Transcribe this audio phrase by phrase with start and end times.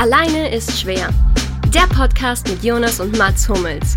[0.00, 1.12] Alleine ist schwer.
[1.74, 3.96] Der Podcast mit Jonas und Mats Hummels.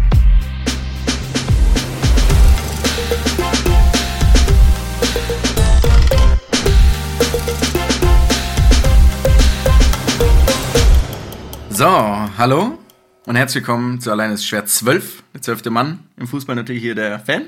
[11.70, 12.80] So, hallo
[13.28, 15.22] und herzlich willkommen zu Alleine ist schwer 12.
[15.36, 17.48] Der zwölfte Mann im Fußball natürlich hier der Fan.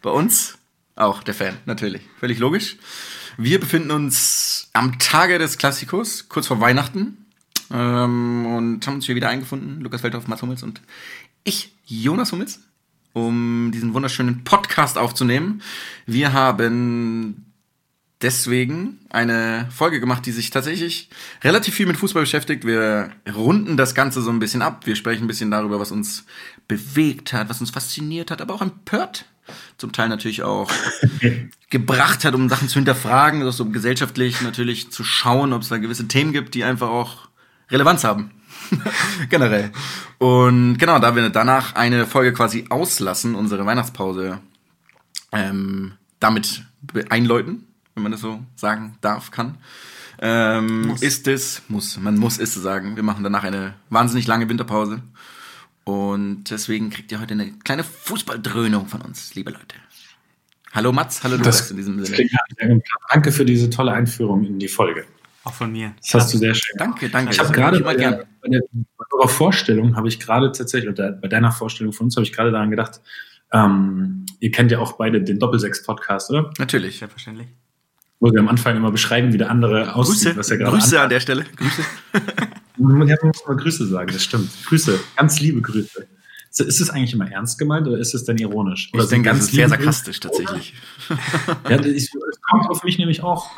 [0.00, 0.56] Bei uns
[0.96, 2.00] auch der Fan, natürlich.
[2.18, 2.78] Völlig logisch.
[3.36, 7.23] Wir befinden uns am Tage des Klassikos, kurz vor Weihnachten.
[7.70, 10.80] Ähm, und haben uns hier wieder eingefunden, Lukas Feldhoff, Mats Hummels und
[11.44, 12.60] ich, Jonas Hummels,
[13.12, 15.62] um diesen wunderschönen Podcast aufzunehmen.
[16.06, 17.44] Wir haben
[18.24, 21.10] deswegen eine Folge gemacht, die sich tatsächlich
[21.42, 22.64] relativ viel mit Fußball beschäftigt.
[22.64, 24.86] Wir runden das Ganze so ein bisschen ab.
[24.86, 26.24] Wir sprechen ein bisschen darüber, was uns
[26.66, 29.26] bewegt hat, was uns fasziniert hat, aber auch empört.
[29.76, 30.70] Zum Teil natürlich auch
[31.70, 35.76] gebracht hat, um Sachen zu hinterfragen, also um gesellschaftlich natürlich zu schauen, ob es da
[35.76, 37.28] gewisse Themen gibt, die einfach auch
[37.70, 38.30] Relevanz haben.
[39.30, 39.72] Generell.
[40.18, 44.40] Und genau, da wir danach eine Folge quasi auslassen, unsere Weihnachtspause
[45.32, 46.64] ähm, damit
[47.10, 49.58] einläuten, wenn man das so sagen darf, kann,
[50.20, 55.02] ähm, ist es, muss, man muss es sagen, wir machen danach eine wahnsinnig lange Winterpause.
[55.84, 59.76] Und deswegen kriegt ihr heute eine kleine Fußballdröhnung von uns, liebe Leute.
[60.72, 62.28] Hallo Mats, hallo Lukas in diesem Sinne.
[63.10, 65.04] Danke für diese tolle Einführung in die Folge.
[65.44, 65.94] Auch von mir.
[66.00, 66.76] Das hast du sehr schön.
[66.78, 67.32] Danke, danke.
[67.32, 71.12] Ich habe gerade bei, der, bei, der, bei eurer Vorstellung habe ich gerade tatsächlich, oder
[71.12, 73.00] bei deiner Vorstellung von uns habe ich gerade daran gedacht,
[73.52, 76.50] ähm, ihr kennt ja auch beide den Doppelsechs-Podcast, oder?
[76.58, 76.98] Natürlich.
[76.98, 77.48] Selbstverständlich.
[78.20, 81.00] Wo wir am Anfang immer beschreiben, wie der andere aussieht, Grüße, was er gerade Grüße
[81.00, 81.44] an der Stelle.
[81.56, 81.82] Grüße.
[82.78, 84.50] Man muss mal Grüße sagen, das stimmt.
[84.66, 86.06] Grüße, ganz liebe Grüße.
[86.56, 88.90] Ist es eigentlich immer ernst gemeint oder ist es denn ironisch?
[88.94, 90.74] Oder Ich denke, ist sehr sarkastisch tatsächlich.
[91.68, 92.08] Ja, das
[92.48, 93.50] kommt auf mich nämlich auch,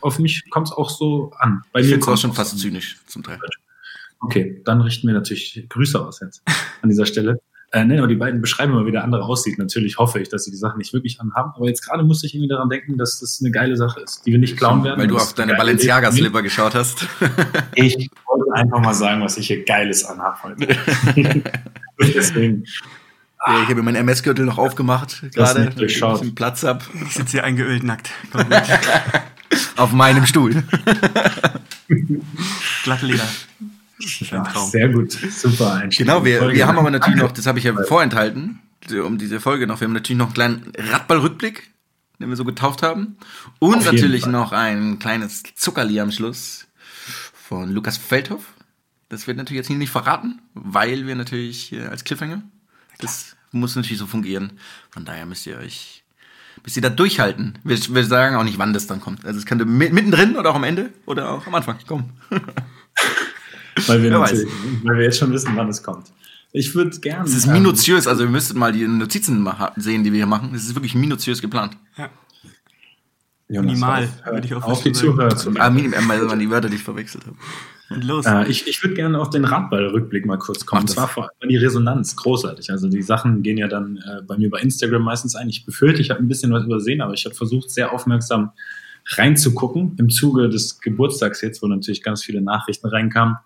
[0.00, 1.62] auf mich kommt es auch so an.
[1.72, 3.38] Bei Ich mir finde es auch schon fast zynisch zum Teil.
[4.20, 6.42] Okay, dann richten wir natürlich Grüße aus jetzt
[6.82, 7.40] an dieser Stelle.
[7.72, 9.58] Äh, nein, aber die beiden beschreiben immer, wie der andere aussieht.
[9.58, 11.52] Natürlich hoffe ich, dass sie die Sachen nicht wirklich anhaben.
[11.56, 14.30] Aber jetzt gerade musste ich irgendwie daran denken, dass das eine geile Sache ist, die
[14.30, 14.98] wir nicht klauen werden.
[15.00, 15.58] Weil du auf ist eine deine.
[15.58, 17.06] Balenciaga-Slipper geschaut hast.
[17.74, 20.78] Ich wollte einfach mal sagen, was ich hier Geiles anhabe heute.
[22.00, 22.64] Deswegen.
[23.46, 26.20] Ja, ich habe mir meinen MS-Gürtel noch aufgemacht, gerade, ich ein durchschaut.
[26.20, 28.10] bisschen Platz hab Ich sitze hier eingeölt nackt.
[29.76, 30.62] Auf meinem Stuhl.
[32.84, 33.28] Glatte Leder.
[33.98, 36.06] Das ist ein Ach, sehr gut, super Einstieg.
[36.06, 39.66] Genau, wir, wir haben aber natürlich noch, das habe ich ja vorenthalten, um diese Folge
[39.66, 41.70] noch, wir haben natürlich noch einen kleinen Radball-Rückblick,
[42.20, 43.16] den wir so getauft haben.
[43.58, 44.32] Und natürlich Fall.
[44.32, 46.66] noch ein kleines Zuckerli am Schluss
[47.32, 48.44] von Lukas Feldhoff.
[49.08, 52.42] Das wird natürlich jetzt hier nicht verraten, weil wir natürlich als Cliffhanger,
[52.98, 54.58] das muss natürlich so fungieren.
[54.90, 56.04] Von daher müsst ihr euch,
[56.66, 57.54] müsst ihr da durchhalten.
[57.64, 59.24] Wir, wir sagen auch nicht, wann das dann kommt.
[59.24, 62.10] Also es könnte mi- mittendrin oder auch am Ende oder auch am Anfang kommen.
[63.86, 66.08] weil, wir weil wir jetzt schon wissen, wann es kommt.
[66.52, 67.24] Ich würde gerne.
[67.24, 70.52] Es ist minutiös, also ihr müsstet mal die Notizen mal sehen, die wir hier machen.
[70.54, 71.76] Es ist wirklich minutiös geplant.
[71.96, 72.10] Ja.
[73.48, 74.92] Jonas, Minimal, auf, würde ich auch auf die.
[74.92, 77.36] Zuhörer zu Ah, minim, äh, weil man die Wörter, die ich verwechselt habe.
[77.88, 78.26] Und los.
[78.26, 80.82] Äh, ich ich würde gerne auf den Radball-Rückblick mal kurz kommen.
[80.82, 82.70] Und zwar vor allem die Resonanz, großartig.
[82.70, 85.48] Also die Sachen gehen ja dann äh, bei mir bei Instagram meistens ein.
[85.48, 88.50] Ich befürchte, ich habe ein bisschen was übersehen, aber ich habe versucht, sehr aufmerksam
[89.08, 93.36] reinzugucken im Zuge des Geburtstags jetzt, wo natürlich ganz viele Nachrichten reinkamen.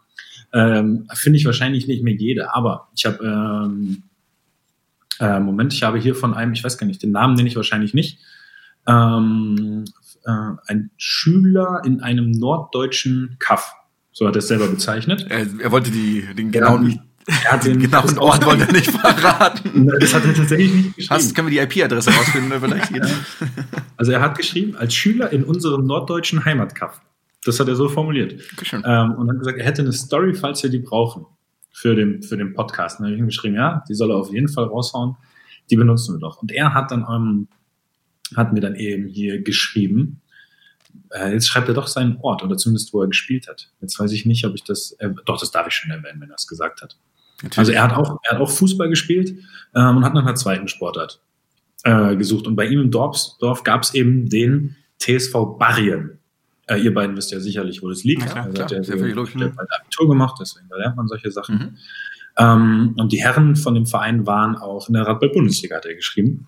[0.53, 4.03] Ähm, Finde ich wahrscheinlich nicht mehr jede, aber ich habe, ähm,
[5.21, 7.57] äh, Moment, ich habe hier von einem, ich weiß gar nicht, den Namen nenne ich
[7.57, 8.19] wahrscheinlich nicht,
[8.87, 9.84] ähm,
[10.25, 13.75] äh, ein Schüler in einem norddeutschen Kaff.
[14.21, 15.25] So hat er es selber bezeichnet.
[15.31, 18.91] Er, er wollte die, den genauen, Er hat den den genauen Ort wollte er nicht
[19.01, 19.91] verraten.
[19.99, 21.15] Das hat er tatsächlich nicht geschrieben.
[21.15, 22.53] Hast, können wir die IP-Adresse rausfinden?
[22.53, 23.03] oder Vielleicht geht
[23.97, 27.01] Also er hat geschrieben, als Schüler in unserem norddeutschen Heimatkaff.
[27.47, 28.43] Das hat er so formuliert.
[28.85, 31.25] Ähm, und hat gesagt, er hätte eine Story, falls wir die brauchen,
[31.73, 33.01] für den, für den Podcast.
[33.01, 35.17] Und dann habe ich ihm geschrieben, ja, die soll er auf jeden Fall raushauen.
[35.71, 36.43] Die benutzen wir doch.
[36.43, 37.49] Und er hat dann, ähm,
[38.37, 40.21] hat mir dann eben hier geschrieben,
[41.10, 43.71] äh, jetzt schreibt er doch seinen Ort oder zumindest, wo er gespielt hat.
[43.81, 46.30] Jetzt weiß ich nicht, ob ich das, äh, doch, das darf ich schon erwähnen, wenn
[46.30, 46.97] er es gesagt hat.
[47.57, 49.34] Also er hat auch, er hat auch Fußball gespielt
[49.74, 51.21] ähm, und hat nach einer zweiten Sportart
[51.84, 52.47] äh, gesucht.
[52.47, 56.18] Und bei ihm im Dorf, Dorf gab es eben den TSV Barrien.
[56.66, 58.22] Äh, ihr beiden wisst ja sicherlich, wo das liegt.
[58.27, 61.56] Klar, Also klar, hat der hat bald Abitur gemacht, deswegen da lernt man solche Sachen.
[61.56, 61.77] Mhm.
[62.39, 66.47] Ähm, und die Herren von dem Verein waren auch in der Radball-Bundesliga, hat er geschrieben.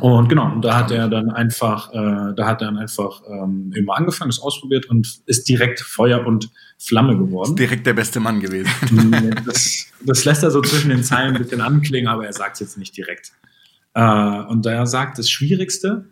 [0.00, 3.72] Und genau, und da hat er dann einfach, äh, da hat er dann einfach ähm,
[3.74, 7.56] immer angefangen, das ausprobiert und ist direkt Feuer und Flamme geworden.
[7.56, 8.70] Direkt der beste Mann gewesen.
[9.44, 12.60] das, das lässt er so zwischen den Zeilen ein bisschen anklingen, aber er sagt es
[12.60, 13.32] jetzt nicht direkt.
[13.94, 16.06] Äh, und da er sagt, das Schwierigste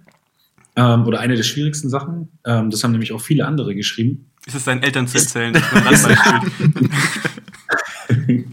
[0.77, 4.57] ähm, oder eine der schwierigsten Sachen, ähm, das haben nämlich auch viele andere geschrieben, Ist
[4.57, 5.97] es deinen Eltern zu erzählen, dass man
[8.19, 8.47] spielt?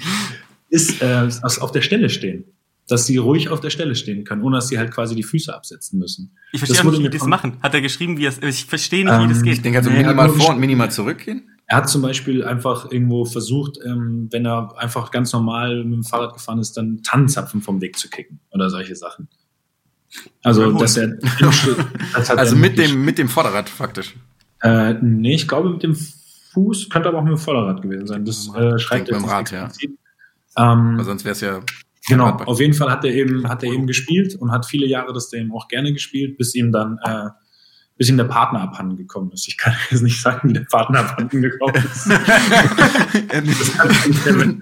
[0.70, 2.46] ist äh, also auf der Stelle stehen.
[2.88, 5.54] Dass sie ruhig auf der Stelle stehen können, ohne dass sie halt quasi die Füße
[5.54, 6.38] absetzen müssen.
[6.54, 7.57] Ich verstehe Das nicht, wie die das machen.
[7.62, 8.42] Hat er geschrieben, wie es.
[8.42, 9.54] Ich verstehe nicht, wie das Ähm, geht.
[9.54, 11.50] Ich denke also Nee, minimal vor und minimal zurückgehen.
[11.69, 16.04] Er hat zum Beispiel einfach irgendwo versucht, ähm, wenn er einfach ganz normal mit dem
[16.06, 19.28] Fahrrad gefahren ist, dann Tannenzapfen vom Weg zu kicken oder solche Sachen.
[20.44, 21.07] Also, dass er.
[22.13, 24.16] das hat Also er mit dem, mit dem Vorderrad faktisch.
[24.62, 25.94] Äh, nee, ich glaube mit dem
[26.54, 28.24] Fuß, könnte aber auch mit dem Vorderrad gewesen sein.
[28.24, 29.83] Das äh, schreibt denke mit dem Rad, nicht
[30.56, 30.72] ja.
[30.72, 31.60] Ähm, Weil sonst wäre es ja.
[32.09, 35.13] Genau, auf jeden Fall hat er eben, hat er eben gespielt und hat viele Jahre
[35.13, 37.30] das eben auch gerne gespielt, bis ihm dann, äh,
[37.98, 39.48] bis ihm der Partner abhanden gekommen ist.
[39.48, 42.07] Ich kann jetzt nicht sagen, wie der Partner abhanden gekommen ist.
[42.09, 44.56] das kann ich nicht mehr-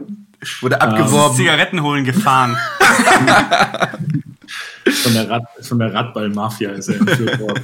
[0.61, 1.35] Wurde Ähm, abgeworben.
[1.37, 2.55] Zigaretten holen gefahren.
[4.85, 7.63] von der, Rad, von der Radball-Mafia ist er entführt worden.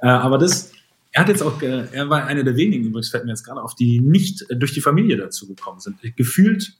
[0.00, 0.72] äh, aber das,
[1.12, 3.62] er hat jetzt auch, äh, er war einer der wenigen, übrigens fällt mir jetzt gerade
[3.62, 5.96] auf, die nicht äh, durch die Familie dazu gekommen sind.
[6.16, 6.72] Gefühlt,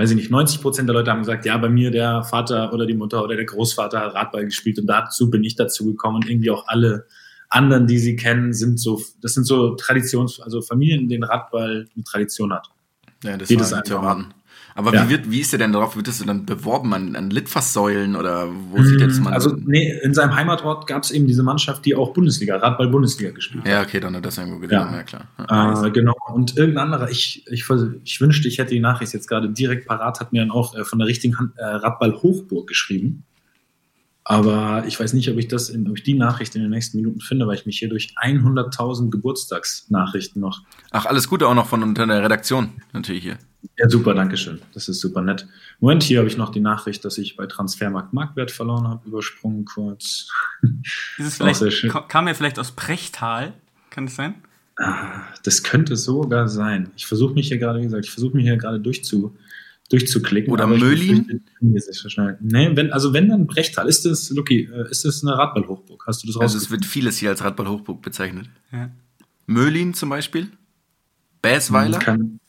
[0.00, 2.86] weiß ich nicht, 90 Prozent der Leute haben gesagt, ja, bei mir der Vater oder
[2.86, 6.30] die Mutter oder der Großvater hat Radball gespielt und dazu bin ich dazu gekommen und
[6.30, 7.06] irgendwie auch alle
[7.50, 11.86] anderen, die sie kennen, sind so, das sind so Traditions, also Familien, in denen Radball
[11.94, 12.70] eine Tradition hat.
[13.24, 14.32] Ja, das Wie war erwarten.
[14.80, 15.04] Aber Ja.
[15.06, 15.94] wie, wird, wie ist der denn darauf?
[15.96, 19.32] Wird das dann beworben an, an Litfaßsäulen oder wo sieht jetzt man?
[19.32, 23.64] Also, nee, in seinem Heimatort gab es eben diese Mannschaft, die auch Bundesliga, Radball-Bundesliga gespielt
[23.64, 23.70] hat.
[23.70, 24.96] ja, okay, dann hat das irgendwo genommen, Ja.
[24.96, 25.28] ja, klar.
[25.38, 25.86] Ja.
[25.86, 26.14] Äh, genau.
[26.32, 27.64] Und irgendein anderer, ich, ich,
[28.04, 30.84] ich wünschte, ich hätte die Nachricht jetzt gerade direkt parat, hat mir dann auch äh,
[30.84, 33.24] von der richtigen Hand, äh, Radball Hochburg geschrieben.
[34.24, 36.98] Aber ich weiß nicht, ob ich das in, ob ich die Nachricht in den nächsten
[36.98, 40.62] Minuten finde, weil ich mich hier durch 100.000 Geburtstagsnachrichten noch.
[40.90, 43.38] Ach, alles Gute auch noch von unter der Redaktion, natürlich hier.
[43.78, 44.60] Ja, super, danke schön.
[44.74, 45.46] Das ist super nett.
[45.80, 49.64] Moment, hier habe ich noch die Nachricht, dass ich bei Transfermarkt Marktwert verloren habe, übersprungen
[49.64, 50.28] kurz.
[51.18, 53.52] Ist es Auch sehr vielleicht, kam er vielleicht aus Prechtal?
[53.90, 54.34] Kann das sein?
[54.76, 56.90] Ah, Das könnte sogar sein.
[56.96, 59.36] Ich versuche mich hier gerade, wie gesagt, ich versuche mich hier gerade durchzu,
[59.90, 60.52] durchzuklicken.
[60.52, 61.42] Oder Möhlin?
[61.60, 66.04] Nee, wenn, also wenn dann Brechtal, ist das, Luki, äh, ist das eine Radballhochburg?
[66.06, 68.48] Hast du das Also es wird vieles hier als Radball-Hochburg bezeichnet.
[68.72, 68.90] Ja.
[69.46, 70.48] Möhlin zum Beispiel.
[71.42, 71.98] Bäsweiler.
[71.98, 72.39] Kann,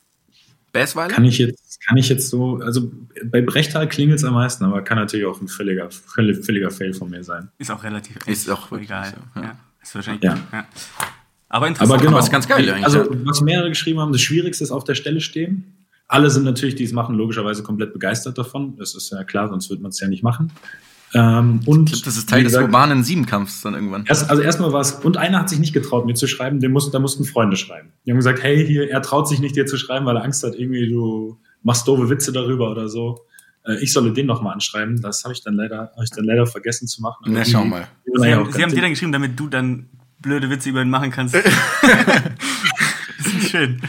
[0.71, 1.13] Bäsweiler?
[1.13, 2.91] kann ich jetzt, kann ich jetzt so, also
[3.25, 6.93] bei Brechtal klingelt es am meisten, aber kann natürlich auch ein völliger, völlig, völliger Fail
[6.93, 7.49] von mir sein.
[7.57, 8.15] Ist auch relativ.
[8.27, 9.09] Ist auch wirklich egal.
[9.09, 9.47] so, ja.
[9.47, 9.59] ja.
[9.81, 10.23] Ist wahrscheinlich.
[10.23, 10.37] Ja.
[10.51, 10.67] Ja.
[11.49, 11.93] Aber interessant.
[11.93, 12.19] Aber genau.
[12.19, 15.19] ist ganz geil eigentlich, Also, was mehrere geschrieben haben, das Schwierigste ist auf der Stelle
[15.19, 15.85] stehen.
[16.07, 18.77] Alle sind natürlich, die es machen, logischerweise komplett begeistert davon.
[18.77, 20.51] Das ist ja klar, sonst würde man es ja nicht machen.
[21.13, 24.05] Ähm, und Ich glaub, das ist Teil wie des gesagt, urbanen Siebenkampfs dann irgendwann.
[24.05, 26.71] Erst, also erstmal war es, und einer hat sich nicht getraut, mir zu schreiben, den
[26.71, 27.89] muss, da mussten Freunde schreiben.
[28.05, 30.43] Die haben gesagt, hey, hier, er traut sich nicht, dir zu schreiben, weil er Angst
[30.43, 33.25] hat, irgendwie du machst doofe Witze darüber oder so.
[33.65, 35.01] Äh, Ich solle den nochmal anschreiben.
[35.01, 37.25] Das habe ich dann leider, habe ich dann leider vergessen zu machen.
[37.25, 37.87] Aber Na, schau mal.
[38.05, 40.89] Sie ja haben, Sie haben dir dann geschrieben, damit du dann blöde Witze über ihn
[40.89, 41.35] machen kannst.
[41.35, 41.43] das
[43.25, 43.81] ist schön.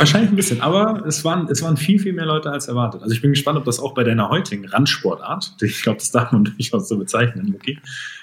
[0.00, 3.02] Wahrscheinlich ein bisschen, aber es waren, es waren viel, viel mehr Leute als erwartet.
[3.02, 6.32] Also ich bin gespannt, ob das auch bei deiner heutigen Randsportart, ich glaube, das darf
[6.32, 7.78] man durchaus so bezeichnen, okay,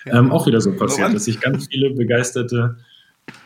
[0.08, 2.78] ähm, auch wieder so passiert, dass sich ganz viele begeisterte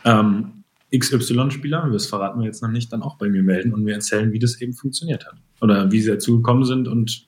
[0.06, 0.64] ähm,
[0.96, 4.32] XY-Spieler, das verraten wir jetzt noch nicht, dann auch bei mir melden und mir erzählen,
[4.32, 5.34] wie das eben funktioniert hat.
[5.60, 7.26] Oder wie sie dazu gekommen sind und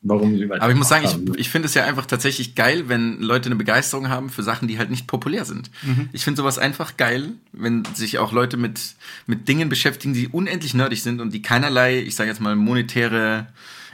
[0.00, 1.32] warum sie Aber ich muss sagen, haben.
[1.34, 4.68] ich, ich finde es ja einfach tatsächlich geil, wenn Leute eine Begeisterung haben für Sachen,
[4.68, 5.70] die halt nicht populär sind.
[6.12, 8.80] Ich finde sowas einfach geil, wenn sich auch Leute mit,
[9.26, 13.48] mit Dingen beschäftigen, die unendlich nerdig sind und die keinerlei, ich sage jetzt mal, monetäre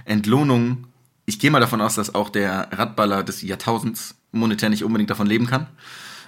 [0.04, 0.87] Entlohnung.
[1.26, 5.26] Ich gehe mal davon aus, dass auch der Radballer des Jahrtausends monetär nicht unbedingt davon
[5.26, 5.68] leben kann.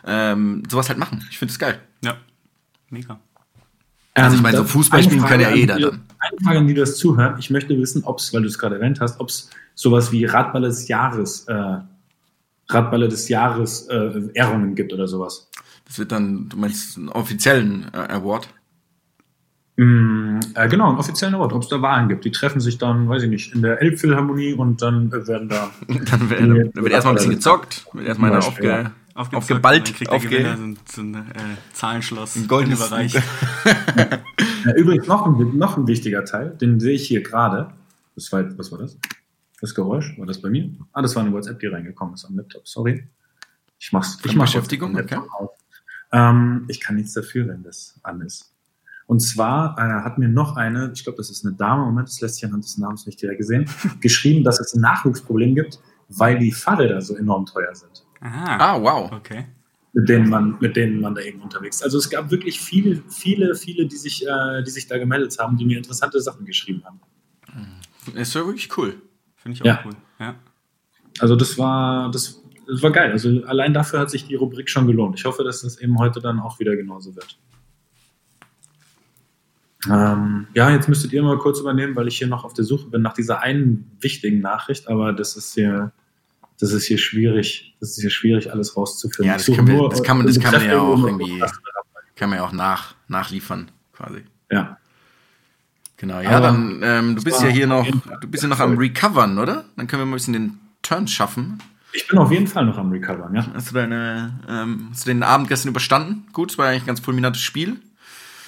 [0.06, 1.26] Ähm, sowas halt machen.
[1.30, 1.80] Ich finde es geil.
[2.02, 2.16] Ja.
[2.88, 3.20] Mega.
[4.22, 6.02] Also ich meine, so Fußball spielen kann ja jeder dann.
[6.18, 7.36] Eine Frage an die, das zuhören.
[7.38, 10.24] Ich möchte wissen, ob es, weil du es gerade erwähnt hast, ob es sowas wie
[10.24, 11.78] Radballer des Jahres, äh,
[12.68, 15.50] Radballer des Jahres äh, Ehrungen gibt oder sowas.
[15.86, 18.48] Das wird dann, du meinst, einen offiziellen äh, Award.
[19.76, 22.24] Mm, äh, genau, einen offiziellen Award, ob es da Wahlen gibt.
[22.24, 25.70] Die treffen sich dann, weiß ich nicht, in der Elbphilharmonie und dann äh, werden da.
[25.88, 28.54] Dann wird, dann wird erstmal ein bisschen gezockt, wird erstmal einer Zum
[29.16, 32.36] Aufge, Aufgezockt, aufgeballt, dann kriegt der Gewinner so ein, so ein äh, Zahlenschloss.
[32.36, 33.18] ein goldenes Bereich.
[34.66, 37.72] Ja, übrigens noch ein, noch ein wichtiger Teil, den sehe ich hier gerade.
[38.16, 38.98] Das war, was war das?
[39.60, 40.18] Das Geräusch?
[40.18, 40.70] War das bei mir?
[40.92, 42.66] Ah, das war eine WhatsApp, die reingekommen ist am Laptop.
[42.66, 43.06] Sorry.
[43.78, 44.18] Ich mach's.
[44.24, 44.96] Ich mach's Beschäftigung,
[45.38, 45.50] auf.
[46.12, 48.52] Ähm, ich kann nichts dafür, wenn das an ist.
[49.06, 52.20] Und zwar äh, hat mir noch eine, ich glaube, das ist eine Dame, Moment, das
[52.20, 53.68] lässt sich anhand des Namens nicht direkt gesehen,
[54.00, 58.56] geschrieben, dass es ein Nachwuchsproblem gibt, weil die Fahrräder so enorm teuer sind, Aha.
[58.58, 59.12] Ah, wow.
[59.12, 59.46] Okay.
[59.92, 61.82] mit denen man, mit denen man da eben unterwegs ist.
[61.82, 65.56] Also es gab wirklich viele, viele, viele, die sich, äh, die sich da gemeldet haben,
[65.56, 67.00] die mir interessante Sachen geschrieben haben.
[68.14, 69.00] Ist ja wirklich cool.
[69.36, 69.80] Finde ich auch Ja.
[69.84, 69.92] cool.
[70.20, 70.34] Ja.
[71.18, 73.12] Also das war, das das war geil.
[73.12, 75.18] Also allein dafür hat sich die Rubrik schon gelohnt.
[75.18, 77.38] Ich hoffe, dass das eben heute dann auch wieder genauso wird.
[79.88, 82.88] Ähm, ja, jetzt müsstet ihr mal kurz übernehmen, weil ich hier noch auf der Suche
[82.88, 85.92] bin nach dieser einen wichtigen Nachricht, aber das ist hier,
[86.58, 89.26] das ist hier schwierig, das ist hier schwierig, alles rauszufinden.
[89.26, 91.40] Ja, das Ich kann, man- nur- das kann man, das kann man ja auch irgendwie,
[92.16, 94.22] kann man ja auch nach, nachliefern, quasi.
[94.50, 94.78] Ja.
[95.98, 98.42] Genau, ja, Aber dann, ähm, du bist ja hier noch, auf jeden Fall du bist
[98.42, 99.64] ja noch am Recovern, oder?
[99.76, 101.62] Dann können wir mal ein bisschen den Turn schaffen.
[101.92, 103.46] Ich bin auf jeden Fall noch am Recovern, ja.
[103.54, 106.26] Hast du deine, ähm, hast du den Abend gestern überstanden?
[106.32, 107.78] Gut, es war eigentlich ein ganz fulminantes Spiel.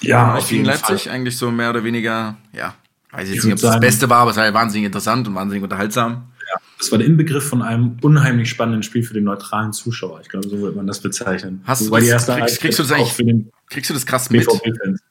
[0.00, 2.74] Ja, Euch gegen Leipzig, eigentlich so mehr oder weniger, ja,
[3.10, 4.52] weiß ich Ich jetzt würd nicht, ob es das Beste war, aber es war ja
[4.54, 6.27] wahnsinnig interessant und wahnsinnig unterhaltsam.
[6.78, 10.20] Das war der Inbegriff von einem unheimlich spannenden Spiel für den neutralen Zuschauer.
[10.22, 11.60] Ich glaube, so würde man das bezeichnen.
[11.64, 14.30] Hast du die erste kriegst- kriegst du das eigentlich- für den Kriegst du das krass
[14.30, 14.46] mit?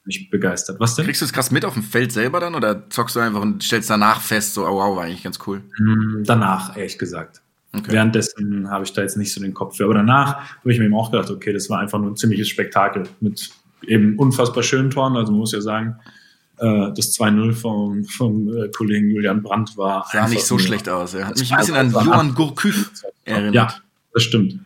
[0.04, 0.80] Nicht begeistert.
[0.80, 1.04] Was denn?
[1.04, 3.62] Kriegst du das krass mit auf dem Feld selber dann oder zockst du einfach und
[3.62, 5.60] stellst danach fest, so, oh wow, war eigentlich ganz cool.
[5.76, 7.40] Hm, Danach, ehrlich gesagt.
[7.72, 7.92] Okay.
[7.92, 9.84] Währenddessen habe ich da jetzt nicht so den Kopf für.
[9.84, 12.48] Aber danach habe ich mir eben auch gedacht, okay, das war einfach nur ein ziemliches
[12.48, 13.50] Spektakel mit
[13.86, 15.16] eben unfassbar schönen Toren.
[15.16, 15.96] Also man muss ja sagen,
[16.60, 21.14] äh, das 2-0 vom, vom äh, Kollegen Julian Brandt war Sah nicht so schlecht aus.
[21.14, 22.90] Er hat mich ein bisschen an Johann ab- Gurküf
[23.24, 23.54] erinnert.
[23.54, 23.74] Ja,
[24.12, 24.60] das stimmt.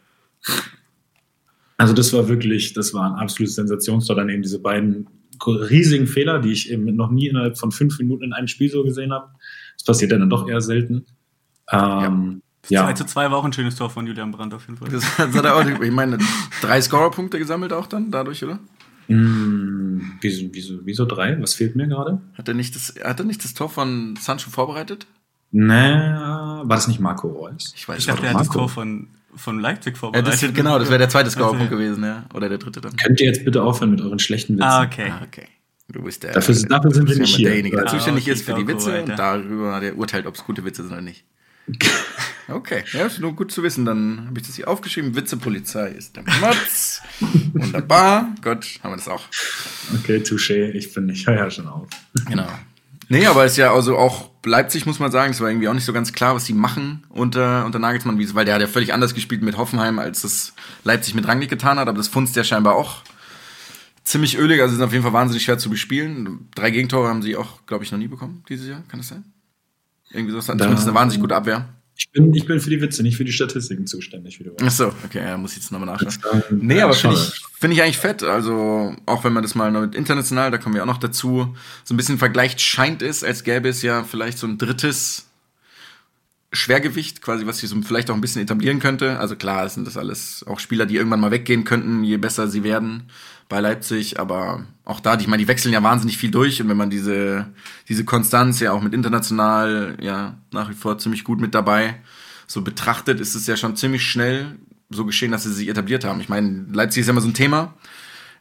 [1.76, 4.16] Also das war wirklich, das war ein absolutes Sensationstor.
[4.16, 5.08] Dann eben diese beiden
[5.44, 8.84] riesigen Fehler, die ich eben noch nie innerhalb von fünf Minuten in einem Spiel so
[8.84, 9.28] gesehen habe.
[9.76, 11.04] Das passiert ja dann doch eher selten.
[11.70, 14.76] Ähm, ja, 2 zu 2 war auch ein schönes Tor von Julian Brandt auf jeden
[14.76, 14.88] Fall.
[14.90, 16.18] Das hat er auch, ich meine,
[16.60, 18.60] drei Scorerpunkte gesammelt auch dann dadurch, oder?
[19.12, 21.40] Hm, wieso, wieso, wieso drei?
[21.40, 22.20] Was fehlt mir gerade?
[22.34, 25.06] Hat er nicht das, hat er nicht das Tor von Sancho vorbereitet?
[25.50, 27.72] Nee, war das nicht Marco Reus?
[27.76, 28.60] Ich weiß Ich es dachte, er hat das Marco.
[28.60, 30.42] Tor von, von Leipzig ja, vorbereitet.
[30.42, 32.24] das, Genau, das wäre der zweite Also, Scorerpunkt gewesen, ja.
[32.34, 32.96] Oder der dritte dann.
[32.96, 34.62] Könnt ihr jetzt bitte aufhören mit euren schlechten Witzen?
[34.64, 35.10] Ah, okay.
[35.10, 35.46] Ah, okay.
[35.88, 36.32] Du bist der.
[36.32, 37.48] Dafür- dafür sind wir nicht ja hier.
[37.48, 39.10] derjenige, der Ah, zuständig okay, ist für die Witze Alter.
[39.12, 41.24] und darüber der urteilt, ob es gute Witze sind oder nicht.
[42.48, 43.84] Okay, ja, ist nur gut zu wissen.
[43.84, 45.14] Dann habe ich das hier aufgeschrieben.
[45.14, 47.00] Witzepolizei ist der Mats.
[47.52, 48.34] Wunderbar.
[48.42, 49.24] Gut, haben wir das auch.
[49.94, 50.70] Okay, touché.
[50.70, 51.88] Ich bin, ich höre ja schon auf.
[52.28, 52.48] Genau.
[53.08, 55.74] Nee, aber es ist ja also auch Leipzig, muss man sagen, es war irgendwie auch
[55.74, 58.92] nicht so ganz klar, was sie machen unter, unter Nagelsmann, weil der hat ja völlig
[58.92, 60.54] anders gespielt mit Hoffenheim, als das
[60.84, 63.02] Leipzig mit Rangnick getan hat, aber das funzt ja scheinbar auch
[64.02, 66.48] ziemlich ölig, also sind auf jeden Fall wahnsinnig schwer zu bespielen.
[66.54, 69.24] Drei Gegentore haben sie auch, glaube ich, noch nie bekommen dieses Jahr, kann das sein?
[70.10, 71.68] Irgendwie so, zumindest eine wahnsinnig gute Abwehr.
[72.04, 74.62] Ich bin, ich bin für die Witze, nicht für die Statistiken zuständig, wie du weißt.
[74.64, 76.42] Ach so, okay, ja, muss ich jetzt nochmal nachschauen.
[76.50, 78.24] Ähm, Nee, ja, aber finde ich, finde ich eigentlich fett.
[78.24, 81.54] Also, auch wenn man das mal mit international, da kommen wir auch noch dazu,
[81.84, 85.26] so ein bisschen vergleicht, scheint es, als gäbe es ja vielleicht so ein drittes
[86.52, 89.18] Schwergewicht, quasi, was sie so vielleicht auch ein bisschen etablieren könnte.
[89.20, 92.48] Also klar, es sind das alles auch Spieler, die irgendwann mal weggehen könnten, je besser
[92.48, 93.04] sie werden
[93.52, 94.18] bei Leipzig.
[94.18, 97.46] Aber auch da, ich meine, die wechseln ja wahnsinnig viel durch und wenn man diese,
[97.88, 102.00] diese Konstanz ja auch mit international ja nach wie vor ziemlich gut mit dabei
[102.46, 104.56] so betrachtet, ist es ja schon ziemlich schnell
[104.90, 106.20] so geschehen, dass sie sich etabliert haben.
[106.20, 107.74] Ich meine, Leipzig ist ja immer so ein Thema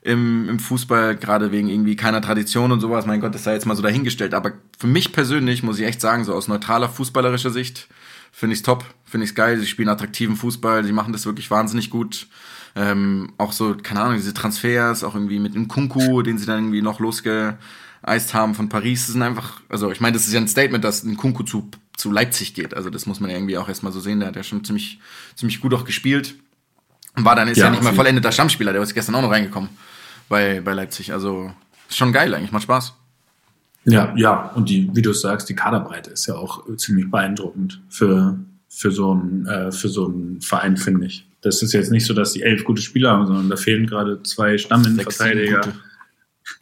[0.02, 3.06] im, im Fußball, gerade wegen irgendwie keiner Tradition und sowas.
[3.06, 4.34] Mein Gott, das sei jetzt mal so dahingestellt.
[4.34, 7.88] Aber für mich persönlich muss ich echt sagen, so aus neutraler fußballerischer Sicht,
[8.32, 9.60] finde ich's top, finde ich's geil.
[9.60, 12.28] Sie spielen attraktiven Fußball, sie machen das wirklich wahnsinnig gut.
[12.76, 16.60] Ähm, auch so, keine Ahnung, diese Transfers, auch irgendwie mit dem Kunku, den sie dann
[16.60, 20.40] irgendwie noch losgeeist haben von Paris, das sind einfach, also ich meine, das ist ja
[20.40, 22.74] ein Statement, dass ein Kunku zu, zu Leipzig geht.
[22.74, 24.20] Also das muss man ja irgendwie auch erstmal so sehen.
[24.20, 25.00] Der hat ja schon ziemlich,
[25.36, 26.36] ziemlich gut auch gespielt.
[27.16, 29.32] Und war dann, ist ja, Ja, nicht jeden vollendeter Stammspieler, der ist gestern auch noch
[29.32, 29.70] reingekommen
[30.30, 31.12] bei, bei Leipzig.
[31.12, 31.52] Also
[31.90, 32.94] ist schon geil eigentlich, macht Spaß.
[33.84, 38.40] Ja, ja, und die, wie du sagst, die Kaderbreite ist ja auch ziemlich beeindruckend für,
[38.70, 41.28] für so einen, äh, für so einen Verein, finde ich.
[41.42, 44.22] Das ist jetzt nicht so, dass die elf gute Spieler haben, sondern da fehlen gerade
[44.24, 45.74] zwei Stamminnenverteidiger.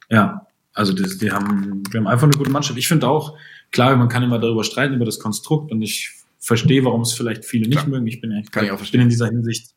[0.10, 2.80] Ja, also das, die haben, wir haben einfach eine gute Mannschaft.
[2.80, 3.38] Ich finde auch,
[3.72, 7.44] klar, man kann immer darüber streiten, über das Konstrukt und ich verstehe, warum es vielleicht
[7.46, 7.90] viele nicht Klar.
[7.90, 8.08] mögen.
[8.08, 9.02] Ich bin, Kann ich auch ich bin verstehen.
[9.02, 9.76] in dieser Hinsicht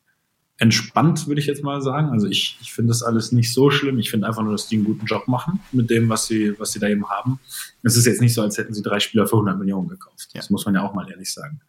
[0.57, 2.09] entspannt, würde ich jetzt mal sagen.
[2.09, 3.99] Also ich, ich finde das alles nicht so schlimm.
[3.99, 6.71] Ich finde einfach nur, dass die einen guten Job machen mit dem, was sie, was
[6.71, 7.39] sie da eben haben.
[7.81, 10.29] Es ist jetzt nicht so, als hätten sie drei Spieler für 100 Millionen gekauft.
[10.33, 11.59] Das muss man ja auch mal ehrlich sagen.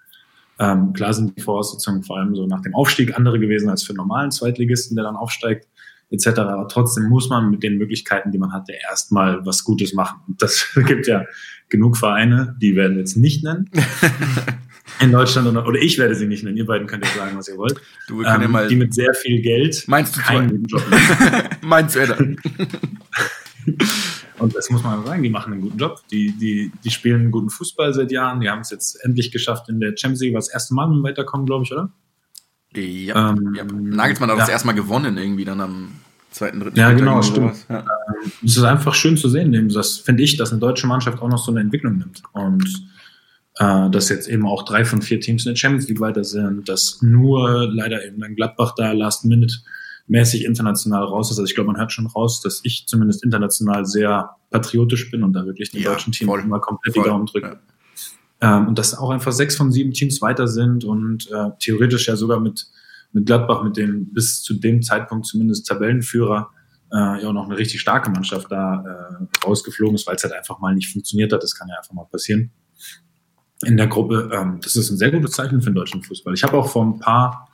[0.58, 3.90] Ähm, klar sind die Voraussetzungen vor allem so nach dem Aufstieg andere gewesen als für
[3.90, 5.66] einen normalen Zweitligisten, der dann aufsteigt,
[6.10, 6.26] etc.
[6.38, 10.20] Aber trotzdem muss man mit den Möglichkeiten, die man hat, ja erstmal was Gutes machen.
[10.28, 11.24] Und das gibt ja
[11.68, 13.68] genug Vereine, die werden wir jetzt nicht nennen.
[15.00, 16.56] In Deutschland oder, oder ich werde sie nicht nennen.
[16.58, 17.80] Ihr beiden könnt ja sagen, was ihr wollt.
[18.06, 18.68] Du, wir können ja Ähm, mal.
[18.68, 20.82] die mit sehr viel Geld Meinst du keinen Job.
[21.62, 22.36] Meinst du?
[24.44, 26.02] Und das muss man sagen, die machen einen guten Job.
[26.10, 28.40] Die, die, die spielen einen guten Fußball seit Jahren.
[28.40, 30.98] Die haben es jetzt endlich geschafft in der Champions League, war das erste Mal mit
[30.98, 31.90] dem Weiterkommen, glaube ich, oder?
[32.74, 33.64] Ja, Ähm, ja.
[33.64, 34.52] Nagelsmann hat das ja.
[34.52, 35.92] erstmal gewonnen, irgendwie dann am
[36.30, 37.54] zweiten, dritten Ja, genau, stimmt.
[37.70, 37.84] Ja.
[38.44, 41.42] Es ist einfach schön zu sehen, das finde ich, dass eine deutsche Mannschaft auch noch
[41.42, 42.22] so eine Entwicklung nimmt.
[42.32, 42.68] Und
[43.56, 46.68] äh, dass jetzt eben auch drei von vier Teams in der Champions League weiter sind,
[46.68, 49.56] dass nur leider eben dann Gladbach da last minute
[50.06, 51.38] mäßig international raus ist.
[51.38, 55.32] Also ich glaube, man hört schon raus, dass ich zumindest international sehr patriotisch bin und
[55.32, 56.40] da wirklich den Ja, deutschen Team voll.
[56.40, 57.60] immer komplett Voll, die Daumen drücke.
[58.40, 62.16] Ähm, und dass auch einfach sechs von sieben Teams weiter sind und äh, theoretisch ja
[62.16, 62.66] sogar mit,
[63.12, 66.50] mit Gladbach, mit dem bis zu dem Zeitpunkt zumindest Tabellenführer,
[66.92, 70.34] äh, ja auch noch eine richtig starke Mannschaft da äh, rausgeflogen ist, weil es halt
[70.34, 71.42] einfach mal nicht funktioniert hat.
[71.42, 72.50] Das kann ja einfach mal passieren.
[73.64, 76.34] In der Gruppe, ähm, das ist ein sehr gutes Zeichen für den deutschen Fußball.
[76.34, 77.48] Ich habe auch vor ein paar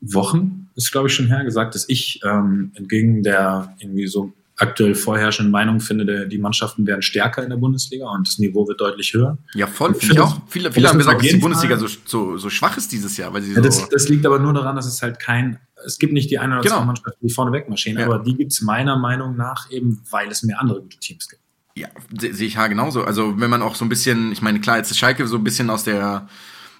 [0.00, 4.94] Wochen, ist glaube ich schon her, gesagt, dass ich ähm, entgegen der irgendwie so aktuell
[4.94, 8.80] vorherrschenden Meinung finde, der, die Mannschaften werden stärker in der Bundesliga und das Niveau wird
[8.80, 9.36] deutlich höher.
[9.54, 10.40] Ja, voll, Ich finde ich auch.
[10.48, 13.42] Viele, viele haben gesagt, dass die Bundesliga so, so, so schwach ist dieses Jahr, weil
[13.42, 13.62] sie Ja, so.
[13.62, 16.54] das, das liegt aber nur daran, dass es halt kein, es gibt nicht die eine
[16.54, 16.76] oder Genau.
[16.78, 18.06] zwei Mannschaften, die vorne wegmarschieren, Ja.
[18.06, 21.42] aber die gibt's meiner Meinung nach eben, weil es mehr andere gute Teams gibt.
[21.76, 23.04] Ja, se- sehe ich ja genauso.
[23.04, 25.44] Also wenn man auch so ein bisschen, ich meine, klar, jetzt ist Schalke so ein
[25.44, 26.28] bisschen aus der,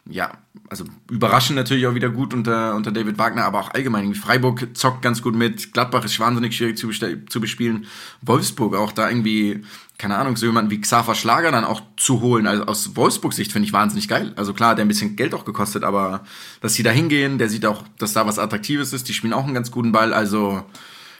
[0.09, 0.33] ja,
[0.69, 4.15] also überraschend natürlich auch wieder gut unter, unter David Wagner, aber auch allgemein.
[4.15, 7.87] Freiburg zockt ganz gut mit, Gladbach ist wahnsinnig schwierig zu, zu bespielen.
[8.23, 9.65] Wolfsburg auch da irgendwie,
[9.99, 12.47] keine Ahnung, so jemanden wie Xaver Schlager dann auch zu holen.
[12.47, 14.33] Also aus Wolfsburgs Sicht finde ich wahnsinnig geil.
[14.37, 16.25] Also klar, der ein bisschen Geld auch gekostet, aber
[16.61, 19.45] dass sie da hingehen, der sieht auch, dass da was Attraktives ist, die spielen auch
[19.45, 20.13] einen ganz guten Ball.
[20.13, 20.65] Also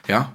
[0.09, 0.33] ja,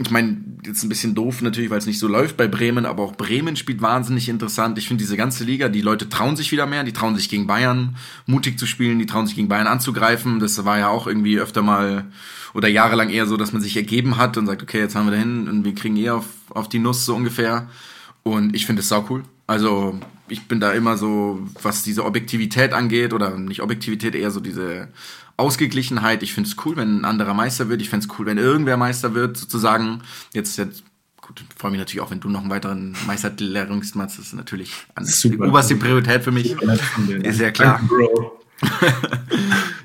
[0.00, 3.02] ich meine, jetzt ein bisschen doof natürlich, weil es nicht so läuft bei Bremen, aber
[3.02, 4.78] auch Bremen spielt wahnsinnig interessant.
[4.78, 7.48] Ich finde diese ganze Liga, die Leute trauen sich wieder mehr, die trauen sich gegen
[7.48, 10.38] Bayern mutig zu spielen, die trauen sich gegen Bayern anzugreifen.
[10.38, 12.06] Das war ja auch irgendwie öfter mal
[12.54, 15.12] oder jahrelang eher so, dass man sich ergeben hat und sagt, okay, jetzt haben wir
[15.12, 17.68] dahin und wir kriegen eh auf, auf die Nuss so ungefähr.
[18.22, 19.24] Und ich finde es sau cool.
[19.48, 24.40] Also ich bin da immer so, was diese Objektivität angeht, oder nicht Objektivität, eher so
[24.40, 24.88] diese
[25.38, 26.22] Ausgeglichenheit.
[26.22, 27.80] Ich finde es cool, wenn ein anderer Meister wird.
[27.80, 30.02] Ich finde es cool, wenn irgendwer Meister wird, sozusagen.
[30.34, 30.82] Jetzt, jetzt
[31.20, 34.16] gut, freue mich natürlich auch, wenn du noch einen weiteren Meistertitel erringst, Mats.
[34.16, 35.48] Das ist natürlich an, die Super.
[35.48, 36.54] oberste Priorität für mich.
[37.22, 37.80] Ist ja klar.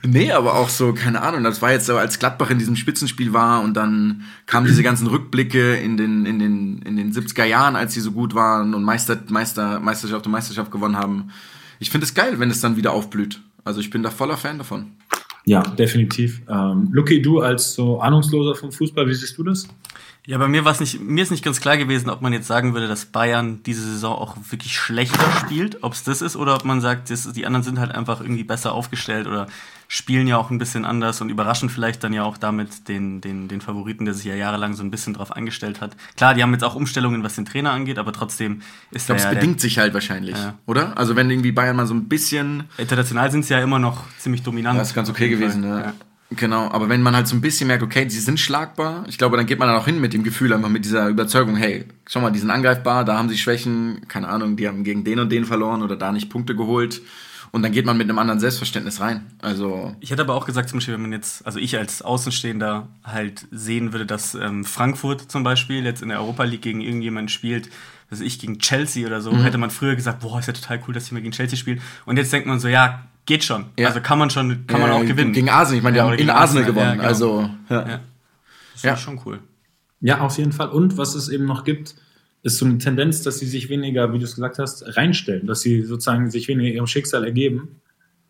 [0.05, 3.31] Nee, aber auch so, keine Ahnung, das war jetzt so, als Gladbach in diesem Spitzenspiel
[3.31, 7.77] war und dann kamen diese ganzen Rückblicke in den, in den, in den 70er Jahren,
[7.77, 11.31] als sie so gut waren und Meister, Meister, Meisterschaft und Meisterschaft gewonnen haben.
[11.80, 13.41] Ich finde es geil, wenn es dann wieder aufblüht.
[13.63, 14.91] Also ich bin da voller Fan davon.
[15.45, 16.41] Ja, definitiv.
[16.49, 19.67] Ähm, Lucky, du als so Ahnungsloser vom Fußball, wie siehst du das?
[20.25, 22.47] Ja, bei mir war es nicht, mir ist nicht ganz klar gewesen, ob man jetzt
[22.47, 26.56] sagen würde, dass Bayern diese Saison auch wirklich schlechter spielt, ob es das ist, oder
[26.56, 29.47] ob man sagt, das, die anderen sind halt einfach irgendwie besser aufgestellt oder
[29.93, 33.47] spielen ja auch ein bisschen anders und überraschen vielleicht dann ja auch damit den, den,
[33.47, 35.95] den Favoriten, der sich ja jahrelang so ein bisschen drauf eingestellt hat.
[36.17, 39.21] Klar, die haben jetzt auch Umstellungen, was den Trainer angeht, aber trotzdem ist Ich glaube,
[39.21, 40.56] da es ja bedingt sich halt wahrscheinlich, Ja.
[40.65, 40.97] oder?
[40.97, 44.41] Also wenn irgendwie Bayern mal so ein bisschen international sind sie ja immer noch ziemlich
[44.41, 44.79] dominant.
[44.79, 45.82] Das ist ganz okay gewesen, Fall.
[45.82, 45.93] ja.
[46.32, 49.38] Genau, aber wenn man halt so ein bisschen merkt, okay, sie sind schlagbar, ich glaube,
[49.38, 52.19] dann geht man dann auch hin mit dem Gefühl, einfach mit dieser Überzeugung, hey, schau
[52.21, 55.32] mal, die sind angreifbar, da haben sie Schwächen, keine Ahnung, die haben gegen den und
[55.32, 57.03] den verloren oder da nicht Punkte geholt.
[57.55, 59.27] Und dann geht man mit einem anderen Selbstverständnis rein.
[59.39, 62.87] Also, Ich hätte aber auch gesagt, zum Beispiel, wenn man jetzt, also ich als Außenstehender
[63.03, 67.29] halt sehen würde, dass ähm, Frankfurt zum Beispiel jetzt in der Europa League gegen irgendjemanden
[67.29, 67.69] spielt,
[68.09, 69.43] weiß ich, gegen Chelsea oder so, Mhm.
[69.43, 71.79] hätte man früher gesagt, boah, ist ja total cool, dass die mal gegen Chelsea spielen.
[72.07, 73.65] Und jetzt denkt man so, ja, geht schon.
[73.77, 73.89] Ja.
[73.89, 75.31] Also kann man schon, kann man äh, auch gewinnen.
[75.33, 76.87] Gegen Arsenal, ich meine, die Ja, haben oder in gegen Arsenal Arsenal, gewonnen.
[76.87, 77.07] ja, genau.
[77.07, 77.87] Also, ja.
[77.87, 77.99] Ja.
[78.73, 78.93] Das Ja.
[78.95, 79.39] ist schon cool.
[80.01, 80.69] Ja, auf jeden Fall.
[80.69, 81.93] Und was es eben noch gibt,
[82.43, 85.62] ist so eine Tendenz, dass sie sich weniger, wie du es gesagt hast, reinstellen, dass
[85.62, 87.82] sie sozusagen sich weniger ihrem Schicksal ergeben.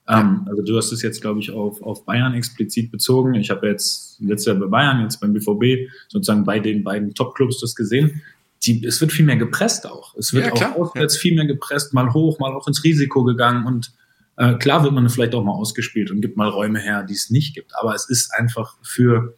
[0.08, 3.34] Ähm, also du hast es jetzt, glaube ich, auf, auf Bayern explizit bezogen.
[3.34, 7.60] Ich habe jetzt letztes Jahr bei Bayern, jetzt beim BVB, sozusagen bei den beiden Top-Clubs
[7.60, 8.22] das gesehen.
[8.64, 10.16] Die, es wird viel mehr gepresst auch.
[10.16, 13.66] Es wird Ja, auch auswärts viel mehr gepresst, mal hoch, mal auch ins Risiko gegangen
[13.66, 13.94] und
[14.38, 17.30] äh, klar wird man vielleicht auch mal ausgespielt und gibt mal Räume her, die es
[17.30, 17.72] nicht gibt.
[17.76, 19.36] Aber es ist einfach für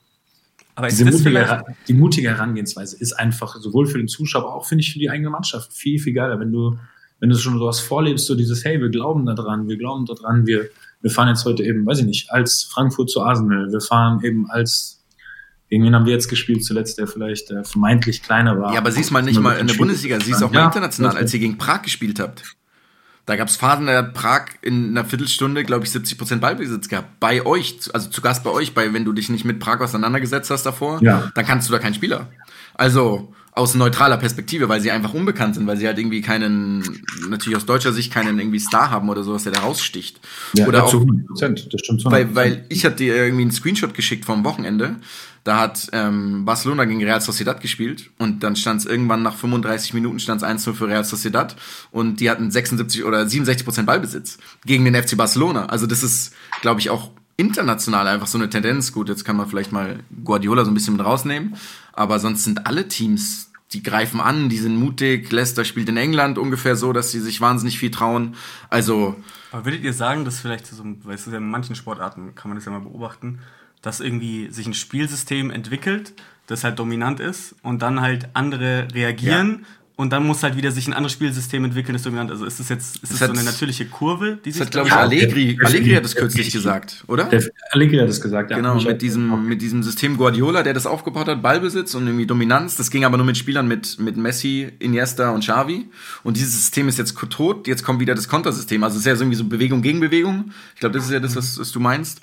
[0.76, 4.66] Aber ist diese mutige, die mutige Herangehensweise ist einfach sowohl für den Zuschauer, aber auch
[4.66, 6.78] finde ich für die eigene Mannschaft viel, viel geiler, wenn du,
[7.20, 10.70] wenn du schon sowas vorlebst, so dieses, hey, wir glauben daran, wir glauben daran, wir,
[11.02, 14.50] wir fahren jetzt heute eben, weiß ich nicht, als Frankfurt zu Arsenal, wir fahren eben
[14.50, 15.02] als,
[15.70, 18.74] gegen wen haben wir jetzt gespielt zuletzt, der vielleicht äh, vermeintlich kleiner war.
[18.74, 21.34] Ja, aber siehst mal nicht mal in der Bundesliga, siehst auch mal Ja, international, als
[21.34, 22.44] ihr gegen Prag gespielt habt.
[23.26, 27.20] Da gab es Phasen, da hat Prag in einer Viertelstunde, glaube ich, 70% Ballbesitz gehabt.
[27.20, 30.52] Bei euch, also zu Gast bei euch, bei, wenn du dich nicht mit Prag auseinandergesetzt
[30.52, 31.32] hast davor, Ja.
[31.34, 32.28] dann kannst du da keinen Spieler.
[32.76, 36.84] Also aus neutraler Perspektive, weil sie einfach unbekannt sind, weil sie halt irgendwie keinen,
[37.30, 40.20] natürlich aus deutscher Sicht keinen irgendwie Star haben oder sowas, der da raussticht.
[40.54, 42.12] ja, oder ja, auch zu 100 Prozent, das stimmt zu 100%.
[42.12, 44.98] weil, weil ich hatte dir irgendwie einen Screenshot geschickt vom Wochenende.
[45.46, 49.94] Da hat ähm, Barcelona gegen Real Sociedad gespielt und dann stand es irgendwann nach 35
[49.94, 51.56] Minuten stand es 1-0 für Real Sociedad
[51.92, 55.68] und die hatten 76 oder 67 Prozent Ballbesitz gegen den FC Barcelona.
[55.68, 58.92] Also das ist, glaube ich, auch international einfach so eine Tendenz.
[58.92, 61.56] Gut, jetzt kann man vielleicht mal Guardiola so ein bisschen mit rausnehmen,
[61.94, 65.32] aber sonst sind alle Teams die greifen an, die sind mutig.
[65.32, 68.36] Leicester spielt in England ungefähr so, dass sie sich wahnsinnig viel trauen.
[68.70, 69.16] Also.
[69.52, 72.66] Aber würdet ihr sagen, dass vielleicht so, weißt du, in manchen Sportarten kann man das
[72.66, 73.40] ja mal beobachten,
[73.86, 76.14] dass irgendwie sich ein Spielsystem entwickelt,
[76.48, 79.68] das halt dominant ist und dann halt andere reagieren ja
[79.98, 82.30] und dann muss halt wieder sich ein anderes Spielsystem entwickeln, das dominant.
[82.30, 84.74] Also ist das jetzt ist das, das so eine natürliche Kurve, die sich das hat,
[84.74, 87.26] glaube ich, Allegri, Allegri hat das kürzlich gesagt, oder?
[87.26, 88.58] Der Allegri hat das gesagt, ja.
[88.58, 92.76] Genau, mit diesem, mit diesem System Guardiola, der das aufgebaut hat, Ballbesitz und irgendwie Dominanz.
[92.76, 95.86] Das ging aber nur mit Spielern mit, mit Messi, Iniesta und Xavi.
[96.24, 97.66] Und dieses System ist jetzt tot.
[97.68, 98.84] Jetzt kommt wieder das Kontersystem.
[98.84, 100.52] Also es ist ja irgendwie so Bewegung gegen Bewegung.
[100.74, 102.22] Ich glaube, das ist ja das, was, was du meinst.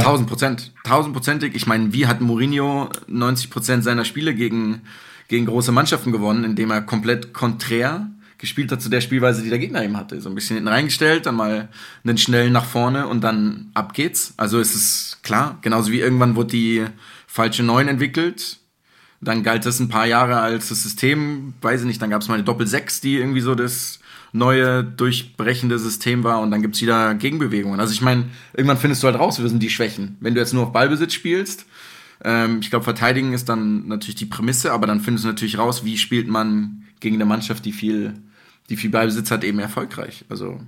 [0.00, 0.72] Tausend Prozent.
[0.84, 1.54] Tausendprozentig.
[1.54, 4.82] Ich meine, wie hat Mourinho 90 Prozent seiner Spiele gegen
[5.28, 9.58] gegen große Mannschaften gewonnen, indem er komplett konträr gespielt hat zu der Spielweise, die der
[9.58, 10.20] Gegner eben hatte.
[10.20, 11.68] So ein bisschen hinten reingestellt, dann mal
[12.04, 14.32] einen schnellen nach vorne und dann ab geht's.
[14.36, 16.84] Also es ist klar, genauso wie irgendwann wurde die
[17.26, 18.58] falsche Neun entwickelt.
[19.20, 22.28] Dann galt das ein paar Jahre als das System, weiß ich nicht, dann gab es
[22.28, 23.98] mal eine Doppel-Sechs, die irgendwie so das
[24.32, 27.80] neue, durchbrechende System war und dann gibt's wieder Gegenbewegungen.
[27.80, 30.16] Also ich meine, irgendwann findest du halt raus, wir sind die Schwächen.
[30.20, 31.66] Wenn du jetzt nur auf Ballbesitz spielst,
[32.22, 35.84] ähm, ich glaube, verteidigen ist dann natürlich die Prämisse, aber dann findest du natürlich raus,
[35.84, 38.14] wie spielt man gegen eine Mannschaft, die viel,
[38.68, 40.24] die viel Ballbesitz hat, eben erfolgreich.
[40.28, 40.60] Also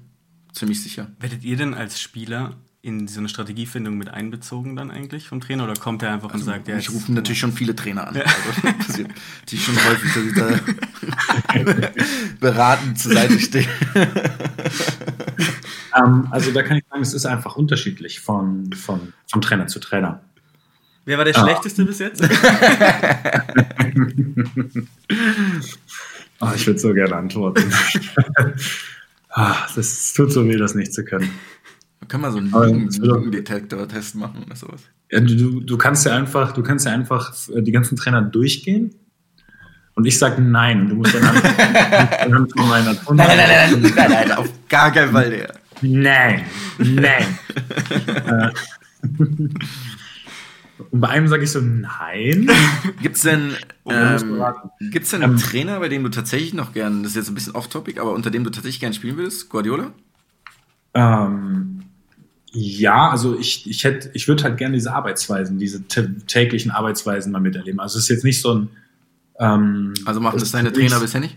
[0.52, 1.08] ziemlich sicher.
[1.18, 5.64] Werdet ihr denn als Spieler in so eine Strategiefindung mit einbezogen dann eigentlich vom Trainer
[5.64, 8.14] oder kommt er einfach also, und sagt, ja, ich rufe natürlich schon viele Trainer an.
[8.14, 8.22] Ja.
[8.22, 9.08] Also, passiert
[9.40, 11.92] natürlich schon häufig, dass ich da
[12.40, 13.68] beratend zur Seite stehe.
[15.94, 19.66] um, ähm, also da kann ich sagen, es ist einfach unterschiedlich von, von, von Trainer
[19.66, 20.22] zu Trainer.
[21.04, 21.42] Wer war der ah.
[21.42, 22.22] schlechteste bis jetzt?
[26.40, 27.70] oh, ich würde so gerne antworten.
[29.30, 31.30] ah, das tut so weh, das nicht zu können.
[32.08, 34.82] Kann man so einen Lügendetektor-Test machen oder sowas?
[35.10, 38.94] Ja, du, du kannst ja einfach, du kannst ja einfach äh, die ganzen Trainer durchgehen
[39.94, 40.88] und ich sage nein.
[40.88, 41.24] Du musst dann
[42.20, 45.54] anhand von meiner Nein, nein, nein, nein, nein, nein, auf gar keinen Fall, der.
[45.82, 46.44] Nein,
[46.78, 47.26] nein.
[49.02, 49.18] Äh,
[50.90, 52.50] und bei einem sage ich so, nein.
[53.02, 53.52] Gibt's denn,
[53.86, 54.42] ähm,
[54.90, 57.34] gibt's denn einen ähm, Trainer, bei dem du tatsächlich noch gern, das ist jetzt ein
[57.34, 59.48] bisschen off-topic, aber unter dem du tatsächlich gern spielen würdest?
[59.48, 59.92] Guardiola?
[60.94, 61.82] Ähm,
[62.52, 67.40] ja, also ich, ich hätte, ich würde halt gerne diese Arbeitsweisen, diese täglichen Arbeitsweisen mal
[67.40, 67.78] miterleben.
[67.80, 68.68] Also es ist jetzt nicht so ein.
[69.38, 71.36] Ähm, also machen das deine Trainer bisher nicht?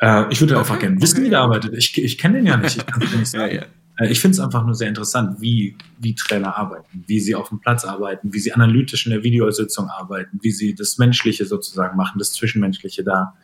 [0.00, 1.74] Äh, ich würde okay, einfach gerne wissen, wie der arbeitet.
[1.74, 2.76] Ich, ich kenne den ja nicht.
[2.78, 3.54] Ich kann nicht sagen.
[3.54, 3.66] ja, ja.
[3.98, 7.48] Äh, ich finde es einfach nur sehr interessant, wie, wie Trainer arbeiten, wie sie auf
[7.48, 11.96] dem Platz arbeiten, wie sie analytisch in der Videositzung arbeiten, wie sie das Menschliche sozusagen
[11.96, 13.34] machen, das Zwischenmenschliche da.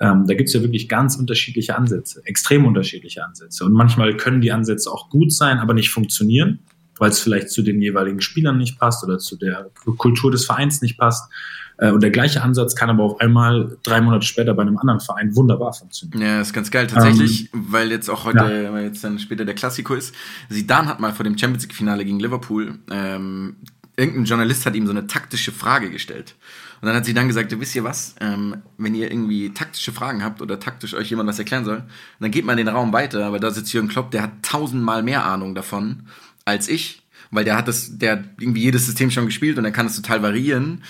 [0.00, 3.64] Ähm, da gibt es ja wirklich ganz unterschiedliche Ansätze, extrem unterschiedliche Ansätze.
[3.64, 6.60] Und manchmal können die Ansätze auch gut sein, aber nicht funktionieren,
[6.98, 10.80] weil es vielleicht zu den jeweiligen Spielern nicht passt oder zu der Kultur des Vereins
[10.80, 11.30] nicht passt.
[11.76, 15.00] Äh, und der gleiche Ansatz kann aber auf einmal drei Monate später bei einem anderen
[15.00, 16.22] Verein wunderbar funktionieren.
[16.22, 16.86] Ja, ist ganz geil.
[16.86, 18.72] Tatsächlich, ähm, weil jetzt auch heute, ja.
[18.72, 20.14] weil jetzt dann später der Klassiko ist.
[20.48, 23.56] Sidan hat mal vor dem Champions League Finale gegen Liverpool, ähm,
[24.00, 26.34] irgendein Journalist hat ihm so eine taktische Frage gestellt.
[26.80, 30.24] Und dann hat sie dann gesagt, wisst ihr was, ähm, wenn ihr irgendwie taktische Fragen
[30.24, 31.84] habt oder taktisch euch jemand was erklären soll,
[32.18, 35.24] dann geht mal den Raum weiter, aber da sitzt Jürgen Klopp, der hat tausendmal mehr
[35.24, 36.08] Ahnung davon
[36.46, 39.72] als ich, weil der hat das, der hat irgendwie jedes System schon gespielt und er
[39.72, 40.82] kann es total variieren.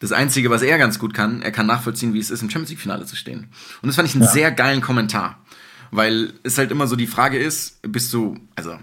[0.00, 2.70] Das Einzige, was er ganz gut kann, er kann nachvollziehen, wie es ist, im Champions
[2.70, 3.48] League-Finale zu stehen.
[3.80, 4.30] Und das fand ich einen ja.
[4.30, 5.44] sehr geilen Kommentar.
[5.90, 8.76] Weil es halt immer so die Frage ist, bist du, also,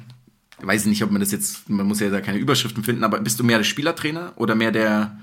[0.64, 3.20] weiß ich nicht, ob man das jetzt, man muss ja da keine Überschriften finden, aber
[3.20, 5.18] bist du mehr der Spielertrainer oder mehr der,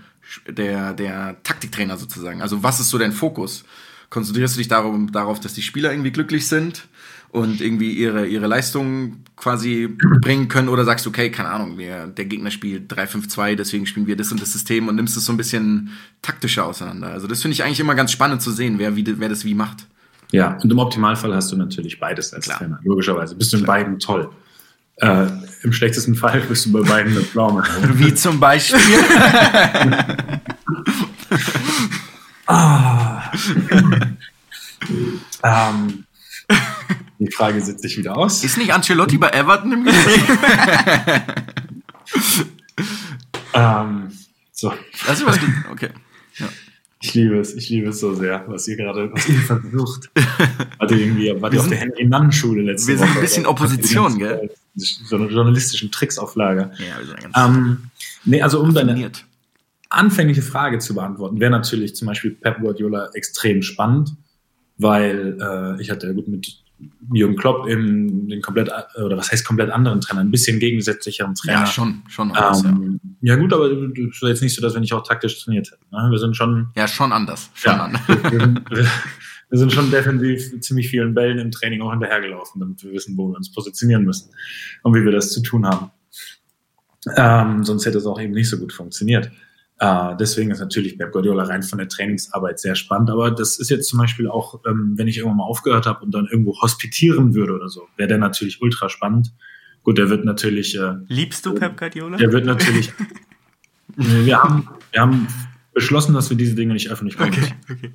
[0.47, 2.43] der, der Taktiktrainer sozusagen?
[2.43, 3.65] Also, was ist so dein Fokus?
[4.11, 6.89] Konzentrierst du dich darum, darauf, dass die Spieler irgendwie glücklich sind?
[7.31, 9.89] und irgendwie ihre, ihre Leistung quasi
[10.21, 14.07] bringen können oder sagst du, okay, keine Ahnung, wir, der Gegner spielt 3-5-2, deswegen spielen
[14.07, 15.91] wir das und das System und nimmst es so ein bisschen
[16.23, 17.09] taktischer auseinander.
[17.09, 19.55] Also das finde ich eigentlich immer ganz spannend zu sehen, wer, wie, wer das wie
[19.55, 19.87] macht.
[20.31, 22.59] Ja, und im Optimalfall hast du natürlich beides als Klar.
[22.59, 23.35] Trainer, logischerweise.
[23.35, 24.31] Bist du in beiden toll.
[25.01, 25.27] Äh,
[25.63, 27.63] Im schlechtesten Fall bist du bei beiden eine Pflaume.
[27.95, 28.81] Wie zum Beispiel.
[32.47, 33.31] ah.
[35.43, 36.05] ähm,
[37.19, 38.43] die Frage setzt sich wieder aus.
[38.45, 40.23] Ist nicht Ancelotti bei Everton im Gespräch?
[43.55, 44.13] ähm,
[44.53, 44.73] so.
[45.07, 45.39] Also, was
[45.71, 45.91] okay.
[46.37, 46.49] Ja.
[47.01, 50.11] Ich liebe es, ich liebe es so sehr, was ihr gerade, was ihr versucht.
[50.79, 53.01] Wart ihr irgendwie, wart ihr auf der Henry-Mann-Schule letzte Woche?
[53.01, 54.51] Wir sind ein bisschen Opposition, gell?
[54.75, 56.71] So eine journalistischen Tricksauflage.
[56.79, 57.91] Ja, wir sind ganz ähm,
[58.25, 59.11] Nee, also um deine
[59.91, 64.15] anfängliche Frage zu beantworten, wäre natürlich zum Beispiel Pep Guardiola extrem spannend,
[64.77, 66.59] weil äh, ich hatte ja gut mit
[67.13, 68.71] Jürgen Klopp eben den komplett,
[69.03, 71.61] oder was heißt komplett anderen Trainer, ein bisschen gegensätzlicheren Trainer.
[71.61, 73.35] Ja, schon, schon anders, ähm, ja.
[73.35, 73.41] ja.
[73.41, 75.85] gut, aber es ist jetzt nicht so, dass wir nicht auch taktisch trainiert hätten.
[75.91, 76.09] Ne?
[76.11, 76.69] Wir sind schon.
[76.77, 77.51] Ja, schon anders.
[77.55, 78.03] Schon ja, anders.
[78.09, 78.55] Wir,
[79.51, 83.29] wir, sind schon definitiv ziemlich vielen Bällen im Training auch hinterhergelaufen, damit wir wissen, wo
[83.29, 84.31] wir uns positionieren müssen
[84.83, 85.91] und wie wir das zu tun haben.
[87.17, 89.31] Ähm, sonst hätte es auch eben nicht so gut funktioniert.
[89.81, 93.11] Uh, deswegen ist natürlich Pep Guardiola rein von der Trainingsarbeit sehr spannend.
[93.11, 96.13] Aber das ist jetzt zum Beispiel auch, ähm, wenn ich irgendwann mal aufgehört habe und
[96.13, 99.33] dann irgendwo hospitieren würde oder so, wäre der natürlich ultra spannend.
[99.85, 100.77] Gut, der wird natürlich.
[100.77, 102.17] Äh, Liebst du Pep Guardiola?
[102.17, 102.93] Der wird natürlich.
[103.97, 105.29] wir, haben, wir haben
[105.73, 107.33] beschlossen, dass wir diese Dinge nicht öffentlich machen.
[107.33, 107.93] Okay, okay.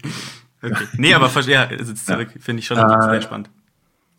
[0.62, 0.88] okay.
[0.98, 2.26] Nee, aber ja, ja.
[2.40, 3.50] finde ich schon äh, sehr spannend.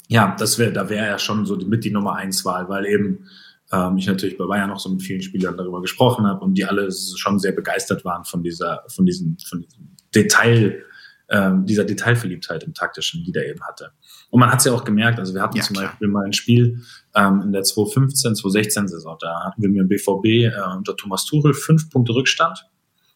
[0.08, 3.26] Ja, das wäre, da wäre ja schon so mit die Nummer eins Wahl, weil eben
[3.74, 6.64] ähm, ich natürlich bei Bayern noch so mit vielen Spielern darüber gesprochen habe und die
[6.64, 10.82] alle schon sehr begeistert waren von dieser, von diesem, von diesem Detail,
[11.28, 13.90] ähm, dieser Detailverliebtheit im Taktischen, die der eben hatte.
[14.30, 15.88] Und man hat es ja auch gemerkt, also wir hatten ja, zum klar.
[15.88, 16.82] Beispiel mal ein Spiel
[17.14, 21.24] ähm, in der 2015, 2016 Saison, da hatten wir mit dem BVB äh, unter Thomas
[21.24, 22.66] Tuchel fünf Punkte Rückstand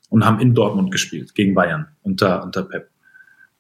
[0.09, 2.91] und haben in Dortmund gespielt gegen Bayern unter, unter Pep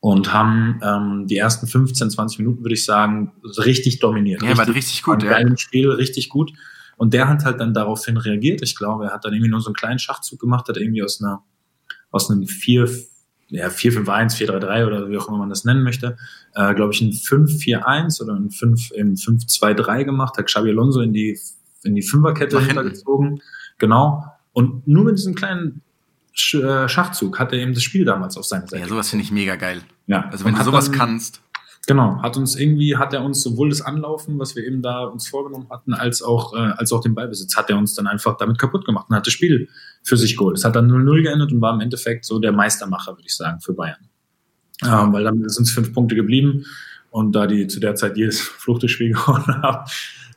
[0.00, 4.42] und haben ähm, die ersten 15, 20 Minuten, würde ich sagen, richtig dominiert.
[4.42, 5.22] Ja, richtig, war richtig gut.
[5.22, 5.56] Ja.
[5.56, 6.52] Spiel richtig gut.
[6.98, 8.61] Und der hat halt dann daraufhin reagiert.
[8.61, 11.22] Ich glaube, er hat dann irgendwie nur so einen kleinen Schachzug gemacht, hat irgendwie aus
[11.22, 11.42] einer,
[12.11, 12.88] aus einem 4,
[13.48, 16.18] ja, 4-5-1, 4-3-3 oder wie auch immer man das nennen möchte,
[16.54, 21.38] äh, glaube ich, ein 5-4-1 oder ein 5, 5-2-3 gemacht, hat Xabi Alonso in die,
[21.84, 23.40] in die Fünferkette hintergezogen.
[23.78, 24.24] Genau.
[24.52, 25.82] Und nur mit diesem kleinen
[26.52, 28.82] äh, Schachzug hat er eben das Spiel damals auf seine Seite.
[28.82, 29.82] Ja, sowas finde ich mega geil.
[30.08, 30.28] Ja.
[30.30, 31.42] Also wenn du sowas dann, kannst.
[31.88, 35.27] Genau, hat uns irgendwie, hat er uns sowohl das Anlaufen, was wir eben da uns
[35.27, 38.59] vorgenommen hatten, als auch, äh, als auch den Ballbesitz, hat er uns dann einfach damit
[38.59, 39.70] kaputt gemacht und hat das Spiel
[40.03, 40.59] für sich geholt.
[40.59, 43.61] Es hat dann 0-0 geendet und war im Endeffekt so der Meistermacher, würde ich sagen,
[43.61, 44.07] für Bayern.
[44.85, 46.66] Ähm, weil dann sind es fünf Punkte geblieben
[47.09, 49.90] und da die zu der Zeit jedes Fluchtspiel gewonnen haben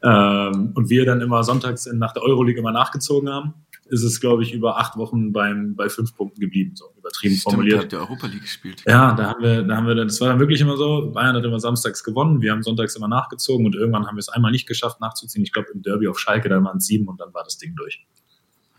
[0.04, 3.56] ähm, und wir dann immer sonntags nach der Euroleague immer nachgezogen haben,
[3.90, 7.54] ist es, glaube ich, über acht Wochen beim, bei fünf Punkten geblieben, so übertrieben Stimmt,
[7.54, 7.80] formuliert.
[7.82, 8.84] Habt ihr Europa League gespielt.
[8.88, 11.44] Ja, da haben wir, da haben wir, das war dann wirklich immer so, Bayern hat
[11.44, 14.68] immer samstags gewonnen, wir haben sonntags immer nachgezogen und irgendwann haben wir es einmal nicht
[14.68, 15.44] geschafft nachzuziehen.
[15.44, 17.76] Ich glaube im Derby auf Schalke, da waren es sieben und dann war das Ding
[17.76, 18.06] durch.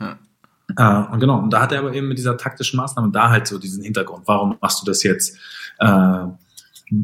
[0.01, 0.19] Ja.
[0.77, 3.47] Äh, und genau, und da hat er aber eben mit dieser taktischen Maßnahme da halt
[3.47, 4.27] so diesen Hintergrund.
[4.27, 5.39] Warum machst du das jetzt?
[5.79, 6.27] Äh,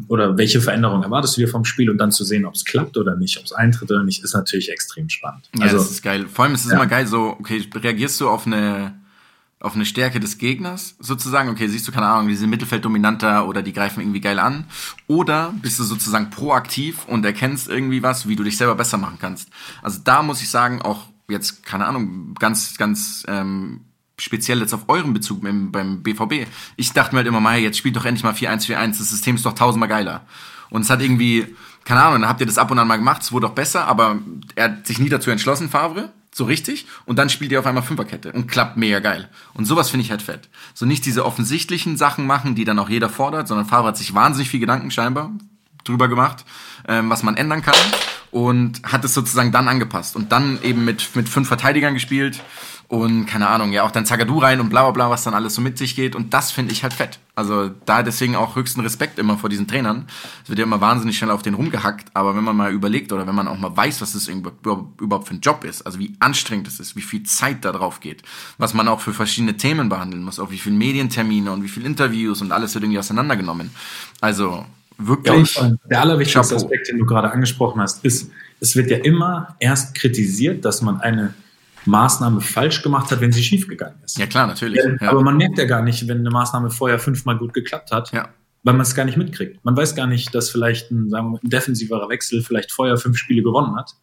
[0.09, 2.97] oder welche Veränderungen erwartest du dir vom Spiel und dann zu sehen, ob es klappt
[2.99, 5.49] oder nicht, ob es eintritt oder nicht, ist natürlich extrem spannend.
[5.57, 6.27] Ja, also, das ist geil.
[6.29, 6.77] Vor allem ist es ja.
[6.77, 9.01] immer geil, so, okay, reagierst du auf eine,
[9.61, 13.49] auf eine Stärke des Gegners sozusagen, okay, siehst du, keine Ahnung, die sind Mittelfeld dominanter
[13.49, 14.67] oder die greifen irgendwie geil an,
[15.09, 19.19] oder bist du sozusagen proaktiv und erkennst irgendwie was, wie du dich selber besser machen
[19.21, 19.49] kannst.
[19.83, 23.81] Also da muss ich sagen, auch jetzt, keine Ahnung, ganz, ganz ähm,
[24.19, 26.49] speziell jetzt auf euren Bezug beim, beim BVB.
[26.77, 29.47] Ich dachte mir halt immer mal, jetzt spielt doch endlich mal 4-1-4-1, das System ist
[29.47, 30.25] doch tausendmal geiler.
[30.71, 31.47] Und es hat irgendwie,
[31.85, 33.87] keine Ahnung, dann habt ihr das ab und an mal gemacht, es wurde auch besser,
[33.87, 34.19] aber
[34.55, 37.83] er hat sich nie dazu entschlossen, Favre, so richtig, und dann spielt ihr auf einmal
[37.83, 39.29] Fünferkette und klappt mega geil.
[39.53, 40.49] Und sowas finde ich halt fett.
[40.73, 44.15] So nicht diese offensichtlichen Sachen machen, die dann auch jeder fordert, sondern Favre hat sich
[44.15, 45.33] wahnsinnig viel Gedanken scheinbar
[45.85, 46.45] drüber gemacht,
[46.87, 47.75] ähm, was man ändern kann
[48.31, 52.41] und hat es sozusagen dann angepasst und dann eben mit, mit fünf Verteidigern gespielt
[52.89, 55.55] und keine Ahnung, ja auch dann Zagadou rein und bla bla bla, was dann alles
[55.55, 57.19] so mit sich geht und das finde ich halt fett.
[57.35, 60.07] Also da deswegen auch höchsten Respekt immer vor diesen Trainern.
[60.43, 63.27] Es wird ja immer wahnsinnig schnell auf den rumgehackt, aber wenn man mal überlegt oder
[63.27, 66.67] wenn man auch mal weiß, was das überhaupt für ein Job ist, also wie anstrengend
[66.67, 68.23] es ist, wie viel Zeit da drauf geht,
[68.57, 71.85] was man auch für verschiedene Themen behandeln muss, auch wie viele Medientermine und wie viele
[71.87, 73.71] Interviews und alles wird irgendwie auseinandergenommen.
[74.23, 74.65] Also
[74.97, 75.57] wirklich.
[75.57, 76.65] Ja, der allerwichtigste Chapeau.
[76.65, 81.03] Aspekt, den du gerade angesprochen hast, ist, es wird ja immer erst kritisiert, dass man
[81.03, 81.35] eine
[81.89, 84.19] Maßnahme falsch gemacht hat, wenn sie schiefgegangen ist.
[84.19, 84.81] Ja, klar, natürlich.
[85.01, 85.11] Ja.
[85.11, 88.29] Aber man merkt ja gar nicht, wenn eine Maßnahme vorher fünfmal gut geklappt hat, ja.
[88.63, 89.65] weil man es gar nicht mitkriegt.
[89.65, 93.43] Man weiß gar nicht, dass vielleicht ein, wir ein defensiverer Wechsel vielleicht vorher fünf Spiele
[93.43, 93.97] gewonnen hat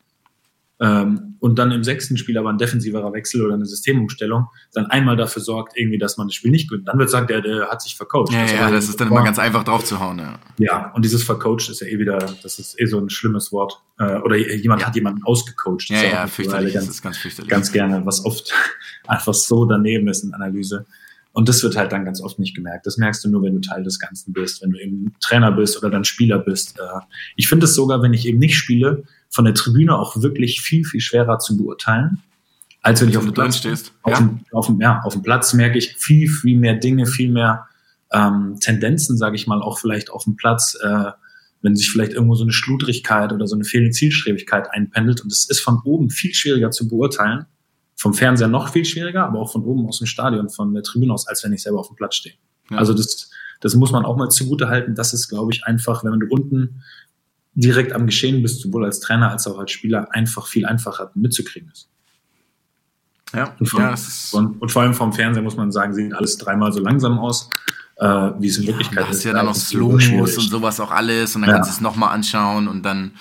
[0.85, 5.15] ähm, und dann im sechsten Spiel aber ein defensiverer Wechsel oder eine Systemumstellung dann einmal
[5.15, 6.87] dafür sorgt, irgendwie, dass man das Spiel nicht gewinnt.
[6.87, 8.31] Dann wird sagen, der, der hat sich vercoacht.
[8.31, 10.19] Ja, ja, das ist dann immer ganz einfach drauf zu hauen.
[10.19, 10.39] Ja.
[10.57, 13.81] ja, und dieses vercoacht ist ja eh wieder, das ist eh so ein schlimmes Wort.
[13.97, 14.87] Äh, oder jemand ja.
[14.87, 15.89] hat jemanden ausgecoacht.
[15.89, 17.49] Ja, ja, fürchterlich, ganz, das ist ganz fürchterlich.
[17.49, 18.53] Ganz gerne, was oft
[19.07, 20.85] einfach so daneben ist in Analyse.
[21.35, 22.85] Und das wird halt dann ganz oft nicht gemerkt.
[22.85, 25.77] Das merkst du nur, wenn du Teil des Ganzen bist, wenn du eben Trainer bist
[25.77, 26.79] oder dann Spieler bist.
[26.79, 27.01] Äh,
[27.35, 30.85] ich finde es sogar, wenn ich eben nicht spiele, von der Tribüne auch wirklich viel,
[30.85, 32.19] viel schwerer zu beurteilen,
[32.81, 33.91] als wenn ich auf dem Platz stehst.
[34.03, 34.19] Auf, ja.
[34.19, 37.65] Dem, auf, dem, ja, auf dem Platz merke ich viel, viel mehr Dinge, viel mehr
[38.13, 41.11] ähm, Tendenzen, sage ich mal, auch vielleicht auf dem Platz, äh,
[41.61, 45.19] wenn sich vielleicht irgendwo so eine Schludrigkeit oder so eine fehlende Zielstrebigkeit einpendelt.
[45.19, 47.45] Und es ist von oben viel schwieriger zu beurteilen,
[47.95, 51.13] vom Fernseher noch viel schwieriger, aber auch von oben aus dem Stadion, von der Tribüne
[51.13, 52.35] aus, als wenn ich selber auf dem Platz stehe.
[52.69, 52.77] Ja.
[52.77, 53.29] Also das,
[53.61, 54.95] das muss man auch mal zugute halten.
[54.95, 56.83] Das ist, glaube ich, einfach, wenn du unten
[57.53, 61.69] direkt am Geschehen bist, sowohl als Trainer als auch als Spieler, einfach viel einfacher mitzukriegen
[61.71, 61.87] ist.
[63.33, 66.37] Ja, Und, von, ja ist, und, vor allem vom Fernseher muss man sagen, sieht alles
[66.37, 67.49] dreimal so langsam aus,
[67.97, 68.05] äh,
[68.39, 69.23] wie es in Wirklichkeit da hast ist.
[69.25, 71.55] du ja dann noch Slow-Mos und sowas auch alles und dann Ja.
[71.55, 73.11] kannst du es nochmal anschauen und dann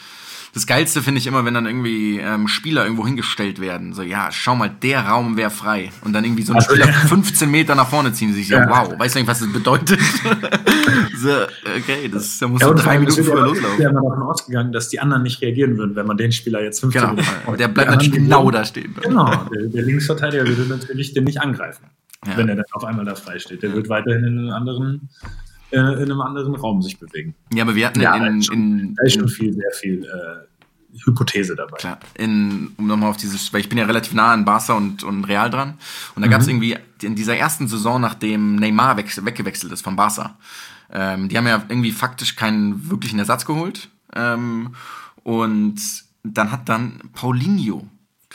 [0.54, 3.92] das Geilste finde ich immer, wenn dann irgendwie ähm, Spieler irgendwo hingestellt werden.
[3.92, 5.90] So, ja, schau mal, der Raum wäre frei.
[6.02, 6.92] Und dann irgendwie so ein Also, Spieler ja.
[6.92, 8.68] 15 Meter nach vorne ziehen, sich so, Ja.
[8.68, 9.98] wow, weißt du nicht, was das bedeutet?
[11.16, 11.30] so,
[11.76, 13.80] okay, das, da musst Ja, du drei Minuten früher loslaufen.
[13.82, 16.80] ja immer davon ausgegangen, dass die anderen nicht reagieren würden, wenn man den Spieler jetzt
[16.80, 18.94] 15 Genau, Minuten vor- der bleibt anderen natürlich genau da stehen.
[19.02, 21.84] Genau, der, der Linksverteidiger würde natürlich den nicht angreifen,
[22.36, 23.62] wenn er dann auf einmal da frei steht.
[23.62, 25.08] Der wird weiterhin in einem anderen,
[25.74, 27.34] äh, in einem anderen Raum sich bewegen.
[27.52, 28.54] Ja, aber wir hatten Ja, in, schon.
[28.54, 31.76] in, Da ist schon viel, sehr viel äh, Hypothese dabei.
[31.76, 35.02] Klar, in, um nochmal auf dieses, weil ich bin ja relativ nah an Barca und,
[35.02, 35.74] und Real dran.
[36.14, 39.96] Und da gab es irgendwie in dieser ersten Saison, nachdem Neymar weg, weggewechselt ist von
[39.96, 40.36] Barca,
[40.92, 43.88] ähm, die haben ja irgendwie faktisch keinen wirklichen Ersatz geholt.
[44.14, 44.74] Ähm,
[45.24, 45.80] und
[46.22, 47.86] dann hat dann Paulinho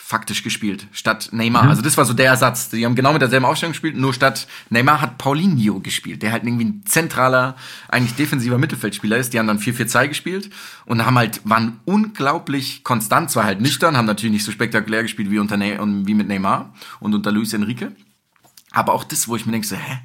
[0.10, 1.69] faktisch gespielt, statt Neymar.
[1.69, 2.69] Also das war so der Ersatz.
[2.69, 6.45] Die haben genau mit derselben Aufstellung gespielt, nur statt Neymar hat Paulinho gespielt, der halt
[6.45, 7.56] irgendwie ein zentraler,
[7.89, 9.34] eigentlich defensiver Mittelfeldspieler ist.
[9.34, 10.50] Die haben dann 4-4-2 gespielt
[10.88, 15.30] und haben halt, waren unglaublich konstant, zwar halt nüchtern, haben natürlich nicht so spektakulär gespielt
[15.30, 17.91] wie, unter Ne- und wie mit Neymar und unter Luis Enrique.
[18.72, 20.00] Aber auch das, wo ich mir denke, so, hä?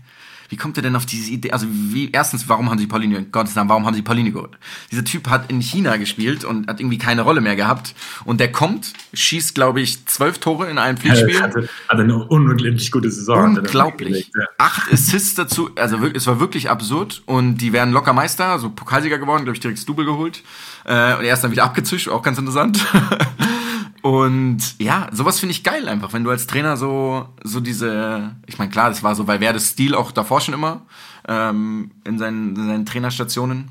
[0.49, 1.53] Wie kommt er denn auf diese Idee?
[1.53, 4.59] Also, wie, erstens, warum haben sie Paulinho, in Gottes Namen, warum haben sie Paulinho geholt?
[4.91, 7.95] Dieser Typ hat in China gespielt und hat irgendwie keine Rolle mehr gehabt.
[8.25, 11.41] Und der kommt, schießt, glaube ich, zwölf Tore in einem Pflichtspiel.
[11.41, 13.57] hatte, hatte eine unendlich gute Saison.
[13.57, 14.31] Unglaublich.
[14.37, 14.45] Ja.
[14.59, 17.23] Acht Assists dazu, also es war wirklich absurd.
[17.27, 20.43] Und die wären locker Meister, also Pokalsieger geworden, glaube ich, direkt das Double geholt.
[20.85, 22.85] Äh, und er ist dann wieder abgezischt, auch ganz interessant.
[24.05, 28.59] und ja, sowas finde ich geil einfach, wenn du als Trainer so, so diese, ich
[28.59, 30.83] meine, klar, das war so Valverdes Stil auch davor schon immer,
[31.27, 33.71] ähm, in, seinen, in seinen Trainerstationen.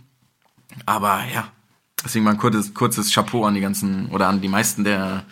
[0.87, 1.49] Aber ja,
[2.03, 5.25] deswegen mal ein kurzes, kurzes Chapeau an die ganzen, oder an die meisten der,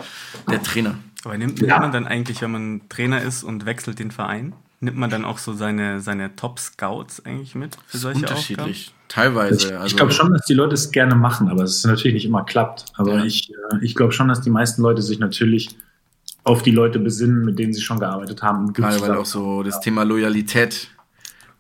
[0.48, 1.00] der Trainer.
[1.24, 4.98] Aber nimmt, nimmt man dann eigentlich, wenn man Trainer ist und wechselt den Verein, nimmt
[4.98, 8.94] man dann auch so seine, seine Top-Scouts eigentlich mit für solche Unterschiedlich.
[9.08, 9.68] Teilweise.
[9.68, 12.14] Ich, also, ich glaube schon, dass die Leute es gerne machen, aber es ist natürlich
[12.16, 12.86] nicht immer klappt.
[12.96, 13.24] Aber Ja.
[13.26, 15.76] ich, äh, ich glaube schon, dass die meisten Leute sich natürlich
[16.44, 18.66] auf die Leute besinnen, mit denen sie schon gearbeitet haben.
[18.68, 20.88] und Gerade weil auch so das Thema Loyalität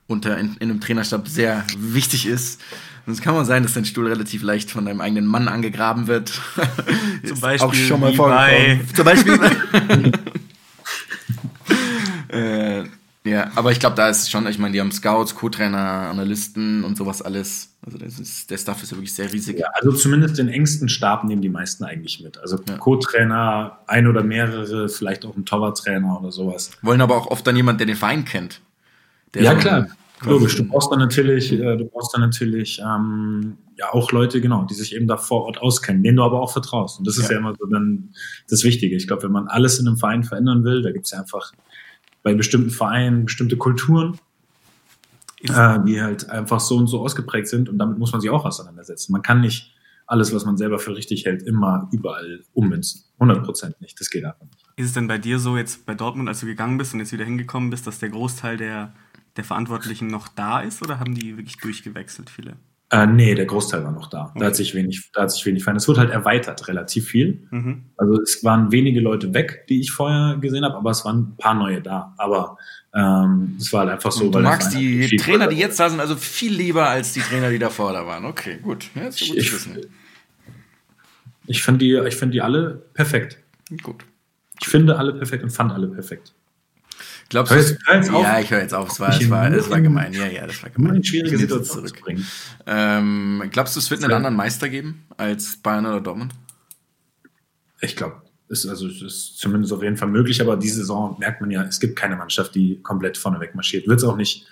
[0.08, 2.60] unter in, in einem Trainerstab sehr wichtig ist.
[3.06, 6.08] Und es kann mal sein, dass dein Stuhl relativ leicht von deinem eigenen Mann angegraben
[6.08, 6.32] wird.
[7.26, 9.40] Zum Beispiel auch schon mal bei- Zum Beispiel.
[13.24, 16.98] ja, aber ich glaube, da ist schon, ich meine, die haben Scouts, Co-Trainer, Analysten und
[16.98, 17.76] sowas alles.
[17.86, 19.60] Also das ist, der Staff ist ja wirklich sehr riesig.
[19.60, 22.40] Ja, also zumindest den engsten Stab nehmen die meisten eigentlich mit.
[22.40, 22.78] Also Ja.
[22.78, 26.72] Co-Trainer, ein oder mehrere, vielleicht auch ein Torwarttrainer oder sowas.
[26.82, 28.62] Wollen aber auch oft dann jemand, der den Verein kennt.
[29.36, 29.88] Ja, klar.
[30.24, 34.66] Logisch, du brauchst dann natürlich, äh, du brauchst dann natürlich ähm, ja auch Leute, genau,
[34.66, 37.00] die sich eben da vor Ort auskennen, denen du aber auch vertraust.
[37.00, 37.34] Und das ist Ja.
[37.34, 38.14] ja, immer so dann
[38.48, 38.96] das Wichtige.
[38.96, 41.52] Ich glaube, wenn man alles in einem Verein verändern will, da gibt es ja einfach
[42.24, 44.20] bei bestimmten Vereinen bestimmte Kulturen,
[45.44, 48.46] äh, die halt einfach so und so ausgeprägt sind und damit muss man sich auch
[48.46, 49.12] auseinandersetzen.
[49.12, 49.74] Man kann nicht
[50.12, 53.04] alles, was man selber für richtig hält, immer überall ummünzen.
[53.20, 54.00] 100 Prozent nicht.
[54.00, 54.66] Das geht einfach nicht.
[54.76, 57.14] Ist es denn bei dir so jetzt bei Dortmund, als du gegangen bist und jetzt
[57.14, 58.94] wieder hingekommen bist, dass der Großteil der,
[59.38, 62.58] der Verantwortlichen noch da ist oder haben die wirklich durchgewechselt, viele?
[62.94, 64.18] Äh, nee, der Großteil war noch da.
[64.26, 64.46] Da Okay.
[64.48, 65.84] hat sich wenig, da hat sich wenig verändert.
[65.84, 67.48] Es wurde halt erweitert, relativ viel.
[67.50, 67.86] Mhm.
[67.96, 71.38] Also es waren wenige Leute weg, die ich vorher gesehen habe, aber es waren ein
[71.38, 72.14] paar neue da.
[72.18, 72.58] Aber
[72.94, 74.26] ähm, es war halt einfach so.
[74.26, 77.50] Und du magst die Trainer, die jetzt da sind, also viel lieber als die Trainer,
[77.50, 78.26] die davor da waren.
[78.26, 78.90] Okay, gut.
[78.94, 79.78] Ja, ist gut Ich- wissen.
[81.48, 83.38] Ich finde die, ich finde die alle perfekt.
[83.82, 84.04] Gut.
[84.62, 86.34] Ich finde alle perfekt und fand alle perfekt.
[87.32, 87.70] Glaubst Hör du?
[87.70, 88.24] jetzt- hör jetzt auf.
[88.24, 88.92] Ja, ich höre jetzt auf.
[88.92, 90.12] Es war, es war, es war gemein.
[90.12, 90.98] Ja, ja, das war gemein.
[90.98, 91.94] in schwierige zu zurück.
[92.68, 96.34] Ähm, glaubst du, es wird einen anderen Meister geben als Bayern oder Dortmund?
[97.80, 101.40] Ich glaube, ist also es ist zumindest auf jeden Fall möglich, aber diese Saison merkt
[101.40, 103.88] man ja, es gibt keine Mannschaft, die komplett vorneweg marschiert.
[103.88, 104.46] Wird es auch nicht,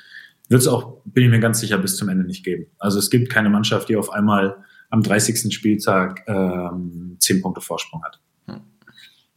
[0.48, 2.68] wird es auch, bin ich mir ganz sicher, bis zum Ende nicht geben.
[2.80, 4.56] Also es gibt keine Mannschaft, die auf einmal
[4.89, 5.54] am 30.
[5.54, 8.22] Spieltag ähm, 10 Punkte Vorsprung hat.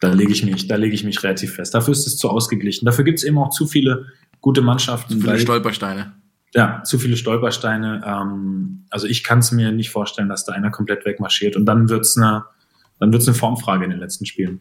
[0.03, 1.77] Da lege ich mich, da lege ich mich relativ fest.
[1.77, 2.87] Dafür ist es zu ausgeglichen.
[2.87, 4.07] Dafür gibt es eben auch zu viele
[4.41, 5.21] gute Mannschaften.
[5.21, 6.12] Viele weil- Stolpersteine.
[6.55, 8.03] ja, zu viele Stolpersteine.
[8.05, 11.55] Ähm, also ich kann es mir nicht vorstellen, dass da einer komplett wegmarschiert.
[11.55, 12.45] Und dann wird's eine,
[12.99, 14.61] dann wird's eine Formfrage in den letzten Spielen.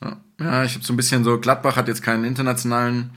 [0.00, 3.10] Ja, ja ich habe so ein bisschen so, Gladbach hat jetzt keinen internationalen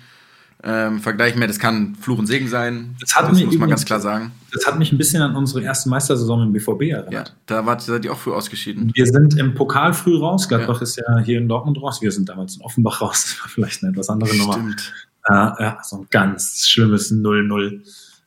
[0.65, 1.47] ähm, Vergleich mehr.
[1.47, 2.95] Das kann Fluch und Segen sein.
[3.01, 4.31] Das hat das muss man ganz klar sagen.
[4.53, 7.35] Das hat mich ein bisschen an unsere erste Meistersaison im BVB Ja, erinnert.
[7.47, 8.91] da wart, seid ihr auch früh ausgeschieden.
[8.93, 10.47] Wir sind im Pokal früh raus.
[10.47, 12.01] Gladbach ist ja hier in Dortmund raus.
[12.01, 13.23] Wir sind damals in Offenbach raus.
[13.23, 14.53] Das war vielleicht eine etwas andere Nummer.
[14.53, 14.93] Stimmt.
[15.27, 17.81] Äh, ja, so ein ganz schlimmes 0-0.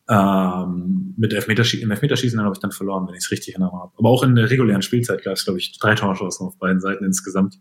[0.08, 3.80] Ähm, mit Elfmeterschießen, im Elfmeterschießen habe ich dann verloren, wenn ich es richtig in Erinnerung
[3.80, 3.92] habe.
[3.98, 7.04] Aber auch in der regulären Spielzeit gab es, glaube ich, drei Torschancen auf beiden Seiten
[7.04, 7.58] insgesamt.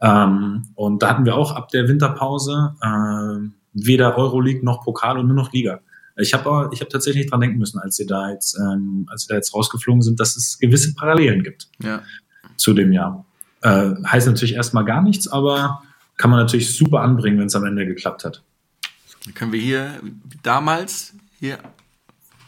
[0.00, 3.48] Ähm, und da hatten wir auch ab der Winterpause äh,
[3.86, 5.80] weder Euroleague noch Pokal und nur noch Liga.
[6.16, 9.28] Ich habe ich hab tatsächlich dran denken müssen, als sie da jetzt, ähm, als sie
[9.28, 12.02] da jetzt rausgeflogen sind, dass es gewisse Parallelen gibt Ja.
[12.56, 13.24] zu dem Jahr.
[13.62, 15.82] Äh, heißt natürlich erstmal gar nichts, aber
[16.16, 18.42] kann man natürlich super anbringen, wenn es am Ende geklappt hat.
[19.24, 20.00] Dann können wir hier
[20.42, 21.58] damals, hier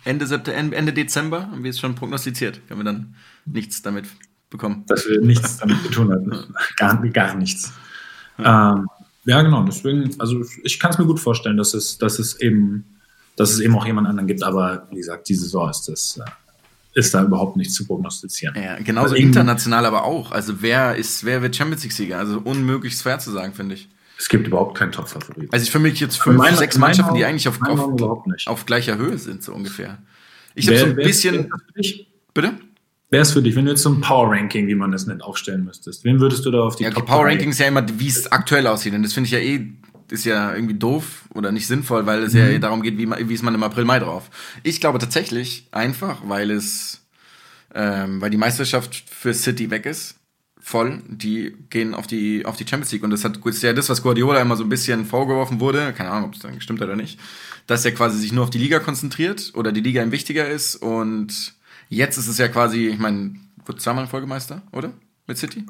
[0.04, 3.14] Ende, September, Ende Dezember, haben wir es schon prognostiziert, können wir dann
[3.44, 4.06] nichts damit
[4.50, 4.84] bekommen.
[4.86, 6.54] Dass wir nichts damit zu tun hatten.
[6.76, 7.72] Gar, gar nichts.
[8.38, 8.88] Ähm,
[9.24, 9.62] ja, genau.
[9.64, 12.84] Deswegen, also ich kann es mir gut vorstellen, dass es, dass es eben,
[13.36, 16.30] dass es eben auch jemand anderen gibt, aber wie gesagt, die Saison ist das, äh,
[16.98, 18.54] ist da überhaupt nicht zu prognostizieren.
[18.60, 20.32] Ja, genauso Also international aber auch.
[20.32, 22.18] Also wer ist, wer wird Champions League-Sieger?
[22.18, 23.88] Also unmöglich schwer zu sagen, finde ich.
[24.18, 25.50] Es gibt überhaupt keinen Top-Favorit.
[25.52, 28.98] Also ich für mich jetzt fünf, meiner- sechs Mannschaften, die eigentlich auf, auf, auf gleicher
[28.98, 29.98] Höhe sind, so ungefähr.
[30.54, 31.50] Ich habe so ein bisschen.
[32.34, 32.54] Bitte?
[33.12, 35.64] Wer ist für dich, wenn du jetzt so ein Power-Ranking, wie man das nennt, aufstellen
[35.64, 36.04] müsstest?
[36.04, 38.06] Wen würdest du da auf die Ja, okay, Top Power drei- Rankings ja immer, wie
[38.06, 38.94] es aktuell aussieht.
[38.94, 39.66] Und das finde ich ja eh,
[40.10, 42.60] ist ja irgendwie doof oder nicht sinnvoll, weil es ja Mhm.
[42.60, 44.30] darum geht, wie, wie ist man im April, Mai drauf.
[44.62, 47.04] Ich glaube tatsächlich einfach, weil es,
[47.74, 50.16] ähm, weil die Meisterschaft für City weg ist.
[50.62, 53.02] Voll, die gehen auf die, auf die Champions League.
[53.02, 56.10] Und das hat, ist ja das, was Guardiola immer so ein bisschen vorgeworfen wurde, keine
[56.10, 57.18] Ahnung, ob es dann gestimmt hat oder nicht,
[57.66, 60.76] dass er quasi sich nur auf die Liga konzentriert oder die Liga ihm wichtiger ist.
[60.76, 61.54] Und
[61.90, 63.34] jetzt ist es ja quasi, ich meine,
[63.66, 64.92] wurde zweimal Folgemeister, oder?
[65.26, 65.66] Mit City?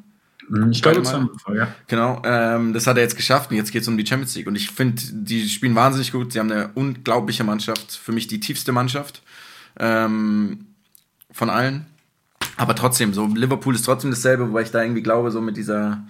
[0.48, 1.74] Hm, Ich glaube, zweimal, ja.
[1.88, 4.46] Genau, ähm, das hat er jetzt geschafft und jetzt geht es um die Champions League.
[4.46, 6.32] Und ich finde, die spielen wahnsinnig gut.
[6.32, 9.22] Sie haben eine unglaubliche Mannschaft, für mich die tiefste Mannschaft
[9.78, 10.66] ähm,
[11.32, 11.86] von allen.
[12.56, 16.04] Aber trotzdem, so Liverpool ist trotzdem dasselbe, wobei ich da irgendwie glaube, so mit dieser,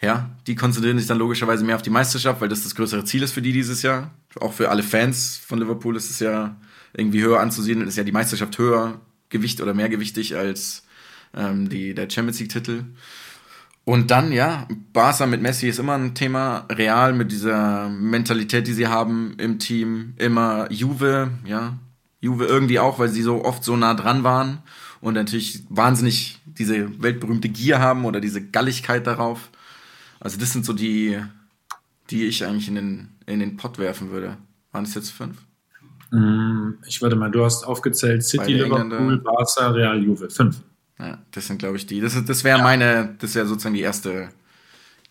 [0.00, 3.22] ja, die konzentrieren sich dann logischerweise mehr auf die Meisterschaft, weil das das größere Ziel
[3.22, 4.10] ist für die dieses Jahr.
[4.40, 6.56] Auch für alle Fans von Liverpool ist es ja
[6.94, 9.00] irgendwie höher anzusehen, ist ja die Meisterschaft höher
[9.34, 10.84] Gewicht oder mehr gewichtig als
[11.36, 12.84] ähm, die, der Champions League-Titel.
[13.84, 16.66] Und dann, ja, Barca mit Messi ist immer ein Thema.
[16.70, 20.14] Real mit dieser Mentalität, die sie haben im Team.
[20.16, 21.78] Immer Juve, ja.
[22.20, 24.62] Juve irgendwie auch, weil sie so oft so nah dran waren
[25.02, 29.50] und natürlich wahnsinnig diese weltberühmte Gier haben oder diese Galligkeit darauf.
[30.20, 31.20] Also das sind so die,
[32.08, 34.38] die ich eigentlich in den, in den Pott werfen würde.
[34.72, 35.36] Waren es jetzt fünf?
[36.14, 39.18] Hm, Ich warte mal, du hast aufgezählt City, Liverpool.
[39.18, 40.30] Barca, Real, Juve.
[40.30, 40.60] Fünf.
[40.98, 42.00] Ja, das sind, glaube ich, die.
[42.00, 44.28] Das, ist- das wäre meine, das wäre sozusagen die erste.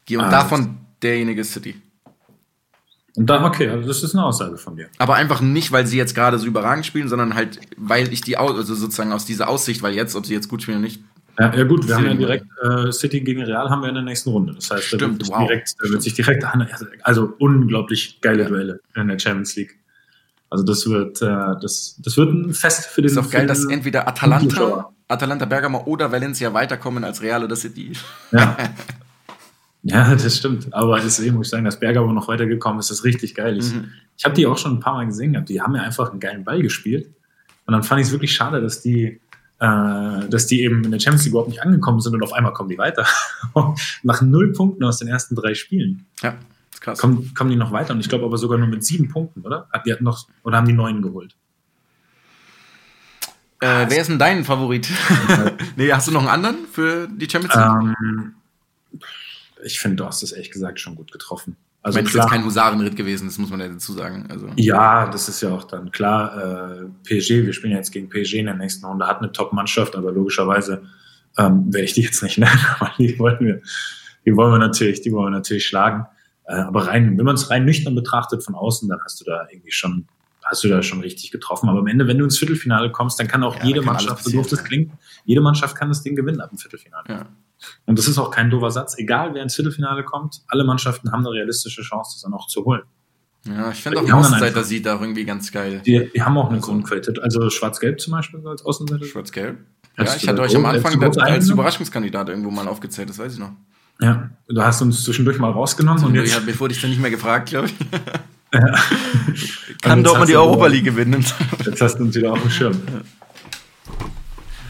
[0.09, 1.75] Und Ah, davon derjenige City.
[3.15, 4.87] Und dann, okay, also das ist eine Aussage von dir.
[4.97, 8.37] Aber einfach nicht, weil sie jetzt gerade so überragend spielen, sondern halt, weil ich die,
[8.37, 11.03] also sozusagen aus dieser Aussicht, weil jetzt, ob sie jetzt gut spielen oder nicht,
[11.37, 14.03] Ja, ja gut, wir haben ja direkt äh, City gegen Real haben wir in der
[14.03, 14.53] nächsten Runde.
[14.55, 15.47] Das heißt, da Stimmt, wird, sich wow.
[15.47, 16.43] direkt, da wird sich direkt
[17.03, 18.49] also unglaublich geile Ja.
[18.49, 19.77] Duelle in der Champions League.
[20.53, 21.25] Also das wird äh,
[21.59, 24.91] das, das wird ein Fest für den ist auch geil, dass entweder Atalanta.
[25.07, 27.93] Atalanta Bergamo oder Valencia weiterkommen als Real oder City.
[28.31, 28.55] Ja.
[29.83, 30.71] ja, das stimmt.
[30.71, 33.57] Aber deswegen muss ich sagen, dass Bergamo noch weitergekommen ist, ist richtig geil.
[33.57, 33.89] Ich, Mhm.
[34.15, 35.49] ich habe die auch schon ein paar Mal gesehen gehabt.
[35.49, 37.07] Die haben ja einfach einen geilen Ball gespielt.
[37.65, 39.19] Und dann fand ich es wirklich schade, dass die,
[39.59, 42.53] äh, dass die eben in der Champions League überhaupt nicht angekommen sind und auf einmal
[42.53, 43.07] kommen die weiter.
[44.03, 46.35] Nach null Punkten aus den ersten drei Spielen Ja,
[46.81, 46.99] krass.
[46.99, 47.93] kommen, kommen die noch weiter.
[47.93, 49.67] Und ich glaube aber sogar nur mit sieben Punkten, oder?
[49.71, 51.35] Hat- Die hatten noch, oder haben die neun geholt?
[53.59, 54.89] Äh, wer ist denn dein Favorit?
[55.77, 57.95] nee, hast du noch einen anderen für die Champions League?
[58.03, 58.33] Ähm,
[59.63, 61.55] ich finde, du hast das ehrlich gesagt schon gut getroffen.
[61.55, 64.27] ich Also meine, es ist klar, kein Husarenritt gewesen, das muss man ja dazu sagen.
[64.29, 66.81] Also, Ja, das ist ja auch dann klar.
[66.81, 69.95] Äh, PSG, wir spielen ja jetzt gegen PSG in der nächsten Runde, hat eine Top-Mannschaft,
[69.95, 70.83] aber logischerweise
[71.37, 73.61] ähm, werde ich die jetzt nicht nennen, weil die wollen wir,
[74.25, 76.05] die wollen wir natürlich, die wollen wir natürlich schlagen.
[76.45, 79.47] Äh, aber rein, wenn man es rein nüchtern betrachtet von außen, dann hast du da
[79.51, 80.07] irgendwie schon,
[80.43, 81.69] hast du da schon richtig getroffen.
[81.69, 83.93] Aber am Ende, wenn du ins Viertelfinale kommst, dann kann auch Ja, jede da kann
[83.95, 84.91] Mannschaft, so doof das klingt,
[85.25, 87.03] jede Mannschaft kann das Ding gewinnen ab dem Viertelfinale.
[87.09, 87.25] ja.
[87.85, 88.97] Und das ist auch kein doofer Satz.
[88.97, 92.65] Egal, wer ins Viertelfinale kommt, alle Mannschaften haben eine realistische Chance, das dann auch zu
[92.65, 92.81] holen.
[93.47, 95.81] ja, ich finde auch Die Außenseiter sieht auch irgendwie ganz geil.
[95.85, 97.19] Die, die haben auch eine Also- Grundqualität.
[97.23, 99.05] Also Schwarz-Gelb zum Beispiel als Außenseiter.
[99.05, 99.59] Schwarz-Gelb.
[99.97, 101.49] Ja, ich hatte da euch am Anfang als?
[101.49, 103.51] Überraschungskandidat irgendwo mal aufgezählt, das weiß ich noch.
[104.01, 107.11] Ja, du hast uns zwischendurch mal rausgenommen und jetzt, ich bevor dich dann nicht mehr
[107.11, 107.73] gefragt, glaube ich.
[108.53, 108.59] Ja.
[109.81, 111.25] Kann Dortmund hast die Europa League gewinnen.
[111.65, 112.81] jetzt hast du uns wieder auf dem Schirm.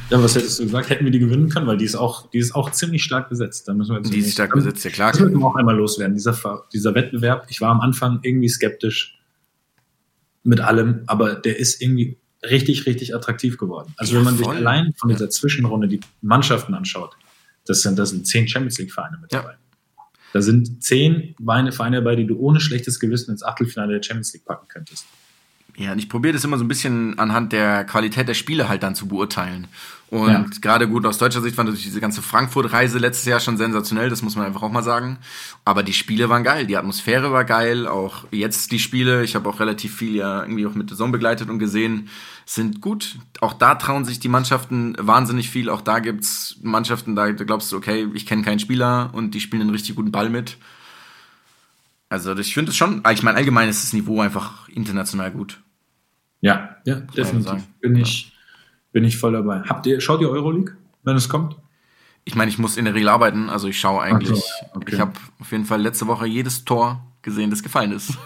[0.10, 0.90] Ja, was hättest du gesagt?
[0.90, 3.68] Hätten wir die gewinnen können, weil die ist auch, die ist auch ziemlich stark besetzt.
[3.68, 5.12] Da müssen wir jetzt Die ist stark besetzt, ja klar.
[5.12, 6.14] Das müssen wir auch einmal loswerden.
[6.16, 9.18] Dieser, dieser Wettbewerb, ich war am Anfang irgendwie skeptisch
[10.44, 13.94] mit allem, aber der ist irgendwie richtig, richtig attraktiv geworden.
[13.98, 14.58] Also Ja, wenn man sich voll.
[14.58, 17.16] allein von dieser Zwischenrunde die Mannschaften anschaut,
[17.66, 19.42] das sind, das sind zehn Champions League-Vereine mit Ja.
[19.42, 19.56] dabei.
[20.34, 24.46] Da sind zehn Vereine dabei, die du ohne schlechtes Gewissen ins Achtelfinale der Champions League
[24.46, 25.06] packen könntest.
[25.76, 28.84] Ja, und ich probiere das immer so ein bisschen anhand der Qualität der Spiele halt
[28.84, 29.68] dann zu beurteilen.
[30.14, 30.46] Und Ja.
[30.62, 34.22] gerade gut aus deutscher Sicht fand ich diese ganze Frankfurt-Reise letztes Jahr schon sensationell, das
[34.22, 35.18] muss man einfach auch mal sagen.
[35.66, 39.50] Aber die Spiele waren geil, die Atmosphäre war geil, auch jetzt die Spiele, ich habe
[39.50, 42.10] auch relativ viel ja irgendwie auch mit der Saison begleitet und gesehen,
[42.46, 43.18] sind gut.
[43.42, 47.72] Auch da trauen sich die Mannschaften wahnsinnig viel, auch da gibt's Mannschaften, da da glaubst
[47.72, 50.58] du, okay, ich kenne keinen Spieler und die spielen einen richtig guten Ball mit.
[52.10, 55.60] Also ich finde es schon, ich meine allgemein ist das Niveau einfach international gut.
[56.42, 57.48] Ja, ja, man definitiv.
[57.48, 57.64] sagen.
[57.82, 58.33] Bin ich,
[58.94, 59.64] bin ich voll dabei.
[59.64, 61.58] Habt ihr, schaut ihr Euroleague, wenn es kommt?
[62.24, 64.40] Ich meine, ich muss in der Regel arbeiten, also ich schaue eigentlich.
[64.40, 64.96] So, okay.
[64.96, 68.18] Ich habe auf jeden Fall letzte Woche jedes Tor gesehen, das gefallen ist.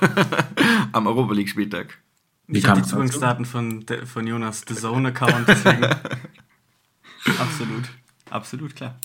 [0.92, 1.98] Am Europa League Spieltag.
[2.46, 5.84] Wie Ich habe die Zugangsdaten von, von Jonas The Zone-Account, deswegen.
[7.40, 7.90] absolut.
[8.30, 9.00] Absolut, klar.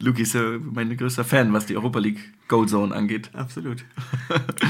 [0.00, 3.30] Luki ist ja mein größter Fan, was die Europa League Gold Zone angeht.
[3.32, 3.84] Absolut.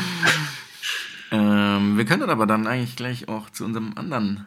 [1.33, 4.47] Ähm, wir können aber dann eigentlich gleich auch zu unserem anderen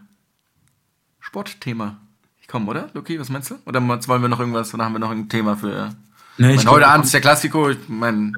[1.29, 1.97] Sportthema
[2.47, 2.89] kommen, oder?
[2.95, 3.59] Luki, was meinst du?
[3.67, 5.89] Oder wollen wir noch irgendwas, oder haben wir noch ein Thema für.
[6.39, 8.33] Nee, Ich mein, heute Abend ist der Klassiko, ich mein,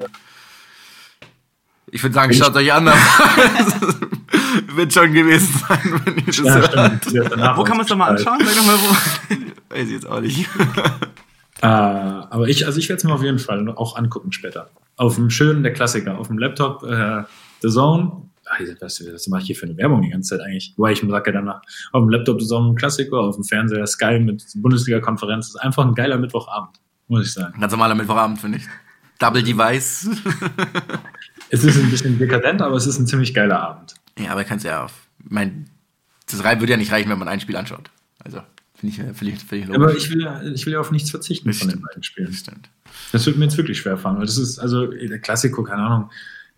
[1.87, 2.89] ich würde sagen, schaut euch an.
[2.89, 2.97] aber
[4.75, 7.11] Wird schon gewesen sein, wenn ihr das Ja, hört.
[7.13, 8.39] Ja, Wo kann man es nochmal anschauen?
[8.43, 8.95] Sag doch mal wo.
[9.73, 10.49] Weiß ich jetzt auch nicht.
[11.61, 14.69] Äh, aber ich, also ich werde es mir auf jeden Fall auch angucken später.
[14.97, 17.23] Auf dem schönen, der Klassiker, auf dem Laptop, äh,
[17.61, 18.29] The Zone.
[18.53, 20.73] Ach, was, was mache ich hier für eine Werbung die ganze Zeit eigentlich?
[20.75, 21.61] Wobei ich sage ja danach,
[21.93, 25.47] auf dem Laptop The Zone Klassiker, auf dem Fernseher Sky mit Bundesliga-Konferenz.
[25.47, 26.77] Das ist einfach ein geiler Mittwochabend,
[27.07, 27.59] muss ich sagen.
[27.59, 28.65] Ganz normaler Mittwochabend, finde ich.
[29.19, 30.09] Double Device.
[31.53, 33.93] Es ist ein bisschen dekadent, aber es ist ein ziemlich geiler Abend.
[34.17, 35.07] ja, aber kannst ja auf.
[35.23, 35.69] Ich mein,
[36.29, 37.89] das würde ja nicht reichen, wenn man ein Spiel anschaut.
[38.23, 38.41] Also,
[38.75, 39.75] finde ich ja völlig, völlig logisch.
[39.83, 41.87] Aber ich will, ja- ich will ja auf nichts verzichten Das von den stimmt.
[41.89, 42.27] beiden Spielen.
[42.27, 42.69] Das stimmt.
[43.11, 46.09] Das wird mir jetzt wirklich schwer fallen, weil das ist, also der Klassiko, keine Ahnung,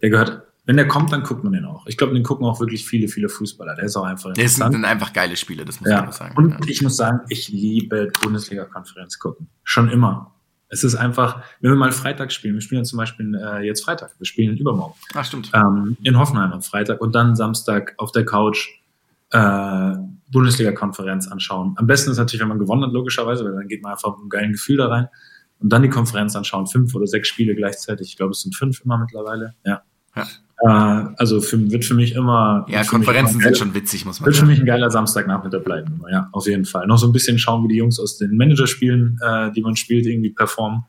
[0.04, 1.86] der gehört, wenn der kommt, dann guckt man den auch.
[1.88, 3.76] Ich glaube, den gucken auch wirklich viele, viele Fußballer.
[3.76, 6.08] Der ist auch einfach Das sind einfach geile Spiele, das muss man Ja.
[6.08, 6.36] auch sagen.
[6.38, 6.58] Und ja.
[6.68, 9.48] ich muss sagen, ich liebe Bundesliga-Konferenz gucken.
[9.64, 10.32] Schon immer.
[10.70, 13.84] Es ist einfach, wenn wir mal Freitag spielen, wir spielen ja zum Beispiel äh, jetzt
[13.86, 15.52] Freitag, wir spielen übermorgen Ach, stimmt.
[15.54, 18.70] ähm, in Hoffenheim am Freitag und dann Samstag auf der Couch
[19.32, 19.94] äh,
[20.32, 21.76] Bundesliga-Konferenz anschauen.
[21.78, 24.20] Am besten ist natürlich, wenn man gewonnen hat, logischerweise, weil dann geht man einfach mit
[24.22, 25.10] einem geilen Gefühl da rein
[25.60, 26.66] und dann die Konferenz anschauen.
[26.68, 28.08] Fünf oder sechs Spiele gleichzeitig.
[28.08, 29.54] Ich glaube, es sind fünf immer mittlerweile.
[29.66, 29.84] Ja.
[30.16, 30.28] Ja.
[30.66, 30.68] Äh,
[31.18, 32.66] also für, wird für mich immer.
[32.70, 34.52] Ja, Konferenzen immer sind schon witzig, muss man wird für sagen.
[34.52, 35.96] mich ein geiler Samstagnachmittag bleiben.
[36.00, 36.88] immer, Ja, auf jeden Fall.
[36.88, 40.06] Noch so ein bisschen schauen, wie die Jungs aus den Managerspielen, äh, die man spielt,
[40.06, 40.84] irgendwie performen.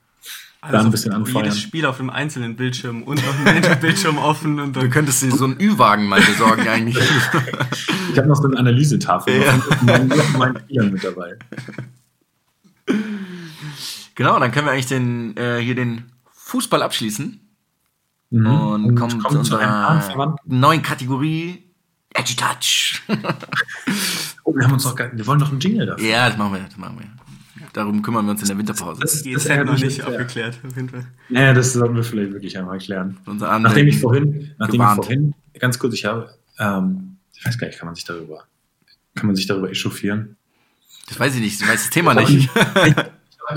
[0.71, 1.45] Da ein bisschen anfeuern.
[1.45, 5.21] Jedes Spiel auf einem einzelnen Bildschirm und auf einem Manager-Bildschirm offen und Du dann könntest
[5.23, 6.97] dir so einen Ü-Wagen mal besorgen eigentlich.
[8.13, 9.53] Ich habe noch so eine Analysetafel Ja.
[9.53, 11.33] von meinen Spielern mit dabei.
[14.15, 17.41] genau, dann können wir eigentlich den, äh, hier den Fußball abschließen.
[18.35, 18.47] Mhm.
[18.47, 20.59] Und, kommen zu kommen zu Anverwandten.
[20.59, 21.63] neuen Kategorie
[22.13, 23.03] Edgy Touch.
[24.47, 26.07] Oh, wir haben uns noch gar, wir wollen noch einen Jingle dafür.
[26.07, 27.07] ja, das machen wir, das machen wir.
[27.73, 29.01] Darum kümmern wir uns in der Winterpause.
[29.01, 31.07] Das, das ist halt ärgert noch nicht abgeklärt, auf jeden Fall.
[31.31, 33.17] Nee, das sollten wir vielleicht wirklich einmal erklären.
[33.27, 35.01] Nachdem ich vorhin, nachdem gewarnt.
[35.01, 36.29] ich vorhin, ganz kurz, ich habe,
[36.59, 38.45] ähm, ich weiß gar nicht, kann man sich darüber,
[39.15, 40.37] kann man sich darüber echauffieren?
[41.09, 42.51] Das weiß ich nicht, ich weiß das Thema nicht.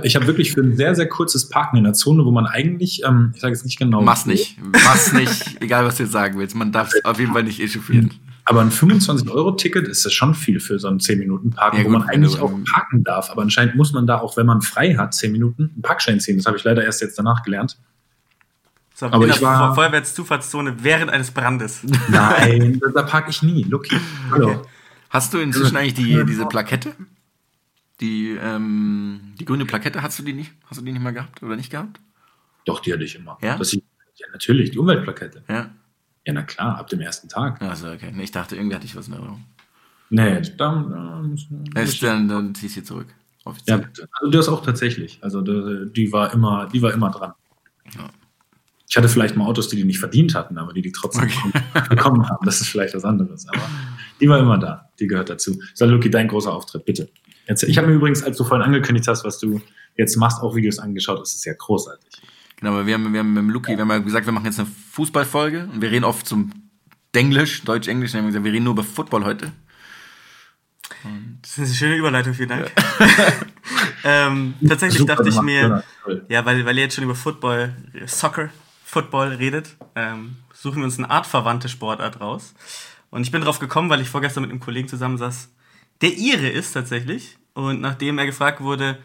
[0.04, 3.04] Ich habe wirklich für ein sehr, sehr kurzes Parken in der Zone, wo man eigentlich,
[3.06, 4.02] ähm, ich sage jetzt nicht genau.
[4.02, 4.58] Mach's nicht.
[4.84, 6.56] Mach's nicht, egal was du jetzt sagen willst.
[6.56, 8.14] Man darf es auf jeden Fall nicht echauffieren.
[8.44, 12.36] Aber ein 25-Euro-Ticket ist das schon viel für so ein 10-Minuten-Parken, Ja, wo man eigentlich
[12.36, 13.30] du- auch parken darf.
[13.30, 16.38] Aber anscheinend muss man da auch, wenn man frei hat, 10 Minuten, einen Parkschein ziehen.
[16.38, 17.78] Das habe ich leider erst jetzt danach gelernt.
[18.96, 21.82] So, Aber in ich der war- Fe- Feuerwehrzufahrtszone während eines Brandes.
[22.10, 23.64] Nein, da, parke ich nie.
[23.64, 23.86] Look,
[24.32, 24.66] hallo.
[25.10, 26.94] Hast du inzwischen eigentlich die, diese Plakette?
[28.00, 30.52] Die, ähm, die grüne Plakette, hast du die nicht?
[30.68, 32.00] Hast du die nicht mal gehabt oder nicht gehabt?
[32.66, 33.38] Doch, die hatte ich immer.
[33.42, 33.58] Ja?
[33.58, 33.80] Das, ja,
[34.32, 35.44] natürlich, die Umweltplakette.
[35.48, 35.70] Ja.
[36.26, 37.62] Ja, na klar, ab dem ersten Tag.
[37.62, 38.14] Also, okay.
[38.22, 39.44] Ich dachte, irgendwie hatte ich was in Erinnerung.
[40.10, 43.08] Nee, dann, da muss- Ja, ist dann, dann zieh ich sie zurück.
[43.10, 43.78] Ja, Offiziell.
[43.80, 44.10] bitte.
[44.20, 45.20] Also das auch tatsächlich.
[45.24, 47.34] Also die, war immer, die war immer dran.
[47.96, 48.10] Ja.
[48.90, 51.64] Ich hatte vielleicht mal Autos, die die nicht verdient hatten, aber die die trotzdem Okay.
[51.90, 52.46] bekommen- haben.
[52.46, 53.48] Das ist vielleicht was anderes.
[53.48, 53.62] Aber
[54.20, 54.90] die war immer da.
[55.00, 55.60] Die gehört dazu.
[55.74, 57.10] So, Luki, dein großer Auftritt, bitte.
[57.48, 59.62] Jetzt, ich habe mir übrigens, als du vorhin angekündigt hast, was du
[59.96, 61.20] jetzt machst, auch Videos angeschaut.
[61.20, 62.22] Das ist ja großartig.
[62.58, 64.46] Genau, aber wir haben, wir haben mit dem Luki, wir haben ja gesagt, wir machen
[64.46, 66.52] jetzt eine Fußballfolge und wir reden oft zum
[67.14, 69.52] Denglisch, Deutsch-Englisch, wir haben gesagt, wir reden nur über Football heute.
[71.42, 72.72] Das ist eine schöne Überleitung, vielen Dank.
[74.04, 75.84] ähm, tatsächlich Super dachte ich gemacht, mir.
[76.04, 76.26] Toll.
[76.30, 77.76] ja, weil, weil ihr jetzt schon über Football,
[78.06, 78.50] Soccer,
[78.84, 82.54] Football redet, ähm, suchen wir uns eine artverwandte Sportart raus.
[83.10, 85.50] Und ich bin drauf gekommen, weil ich vorgestern mit einem Kollegen zusammensaß,
[86.02, 87.38] der Ire ist tatsächlich.
[87.54, 89.00] Und nachdem er gefragt wurde,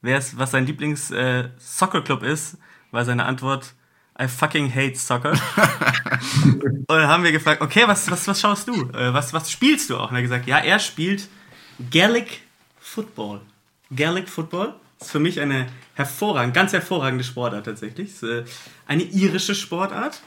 [0.00, 2.56] wer es, was sein Lieblings-Soccer-Club ist,
[2.90, 3.74] war seine Antwort
[4.20, 5.30] I fucking hate soccer.
[6.44, 8.90] und dann haben wir gefragt, okay, was, was, was schaust du?
[8.90, 10.10] Äh, was, was spielst du auch?
[10.10, 11.28] Und er hat gesagt, ja, er spielt
[11.90, 12.40] Gaelic
[12.80, 13.42] Football.
[13.92, 18.08] Gaelic Football ist für mich eine hervorragende, ganz hervorragende Sportart tatsächlich.
[18.08, 18.44] Ist, äh,
[18.88, 20.20] eine irische Sportart.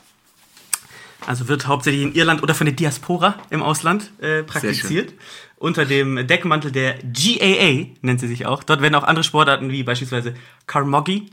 [1.28, 5.13] Also wird hauptsächlich in Irland oder von der Diaspora im Ausland äh, praktiziert.
[5.62, 8.64] Unter dem Deckmantel der GAA nennt sie sich auch.
[8.64, 10.34] Dort werden auch andere Sportarten wie beispielsweise
[10.66, 11.30] Carmoggy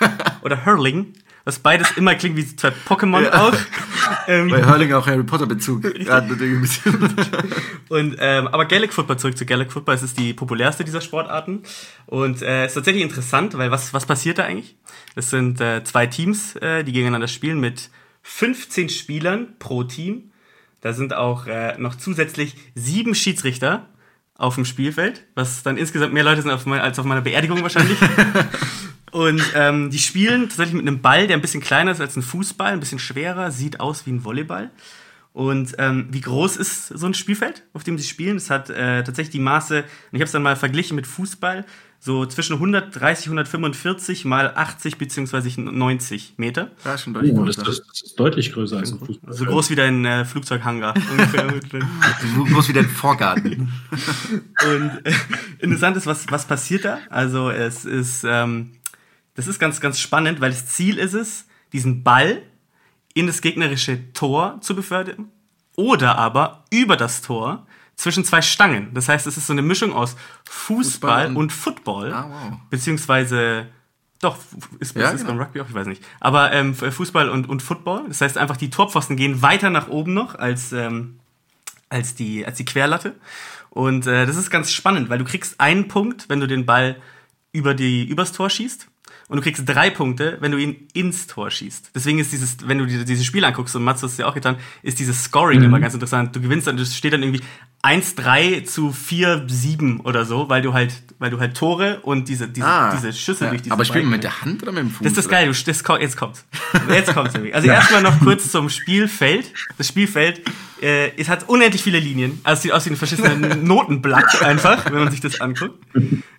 [0.42, 1.12] oder Hurling,
[1.44, 3.46] was beides immer klingt wie zwei Pokémon Ja.
[3.46, 3.54] auch.
[4.26, 7.14] Ähm, Weil Hurling auch Harry Potter Bezug hat natürlich ein bisschen.
[7.88, 11.62] Und, ähm, aber Gaelic Football, zurück zu Gaelic Football, es ist die populärste dieser Sportarten.
[12.06, 14.76] Und äh, ist tatsächlich interessant, weil was, was passiert da eigentlich?
[15.14, 17.90] Es sind äh, zwei Teams, äh, die gegeneinander spielen mit
[18.22, 20.29] 15 Spielern pro Team.
[20.80, 23.88] Da sind auch äh, noch zusätzlich sieben Schiedsrichter
[24.34, 27.62] auf dem Spielfeld, was dann insgesamt mehr Leute sind auf mein, als auf meiner Beerdigung
[27.62, 27.98] wahrscheinlich.
[29.10, 32.22] Und ähm, die spielen tatsächlich mit einem Ball, der ein bisschen kleiner ist als ein
[32.22, 34.70] Fußball, ein bisschen schwerer, sieht aus wie ein Volleyball.
[35.32, 38.36] Und ähm, wie groß ist so ein Spielfeld, auf dem sie spielen?
[38.36, 41.64] Es hat äh, tatsächlich die Maße, und ich habe es dann mal verglichen mit Fußball,
[42.02, 46.70] so zwischen 130, 145 mal 80 beziehungsweise 90 Meter.
[46.82, 49.34] Ja, schon deutlich Oh, das, das ist deutlich größer als ein Fußball.
[49.34, 50.94] So groß wie dein äh, Flugzeughangar
[51.70, 51.84] drin.
[52.34, 53.70] So groß wie dein Vorgarten.
[53.90, 55.12] Und äh,
[55.58, 57.00] interessant ist, was, was passiert da?
[57.10, 58.70] Also es ist, ähm,
[59.34, 61.44] das ist ganz, ganz spannend, weil das Ziel ist es,
[61.74, 62.40] diesen Ball
[63.12, 65.28] in das gegnerische Tor zu befördern
[65.76, 67.66] oder aber über das Tor
[68.00, 68.92] zwischen zwei Stangen.
[68.94, 70.16] Das heißt, es ist so eine Mischung aus
[70.48, 72.58] Fußball, Fußball und- und, Football, Ah, wow.
[72.70, 73.66] beziehungsweise
[74.20, 74.36] doch,
[74.80, 75.32] ist, Ja, ist genau.
[75.32, 76.04] beim Rugby auch, ich weiß nicht.
[76.20, 78.04] Aber ähm, Fußball und, und Football.
[78.08, 81.20] Das heißt einfach, die Torpfosten gehen weiter nach oben noch als, ähm,
[81.88, 83.14] als, die, als die Querlatte.
[83.70, 86.96] Und äh, das ist ganz spannend, weil du kriegst einen Punkt, wenn du den Ball
[87.52, 88.88] über die, übers Tor schießt.
[89.30, 91.92] Und du kriegst drei Punkte, wenn du ihn ins Tor schießt.
[91.94, 94.34] Deswegen ist dieses, wenn du dir dieses Spiel anguckst, und Mats hat es ja auch
[94.34, 96.34] getan, ist dieses Scoring immer ganz interessant.
[96.34, 97.40] Du gewinnst dann, das steht dann irgendwie
[97.84, 102.90] 1-3 zu 4-7 oder so, weil du halt, weil du halt Tore und diese, diese,
[102.92, 103.46] diese Schüsse Ah.
[103.46, 103.50] ja.
[103.50, 105.02] durch diese Aber spielen wir mit der Hand oder mit dem Fuß?
[105.04, 105.64] das ist das geil, du, das,
[106.00, 106.44] jetzt kommt's.
[106.88, 107.54] Jetzt kommt's nämlich.
[107.54, 109.52] Also erstmal noch kurz zum Spielfeld.
[109.78, 110.40] Das Spielfeld,
[110.82, 112.40] äh, es hat unendlich viele Linien.
[112.42, 115.78] Also es sieht aus wie ein verschissener Notenblatt einfach, wenn man sich das anguckt.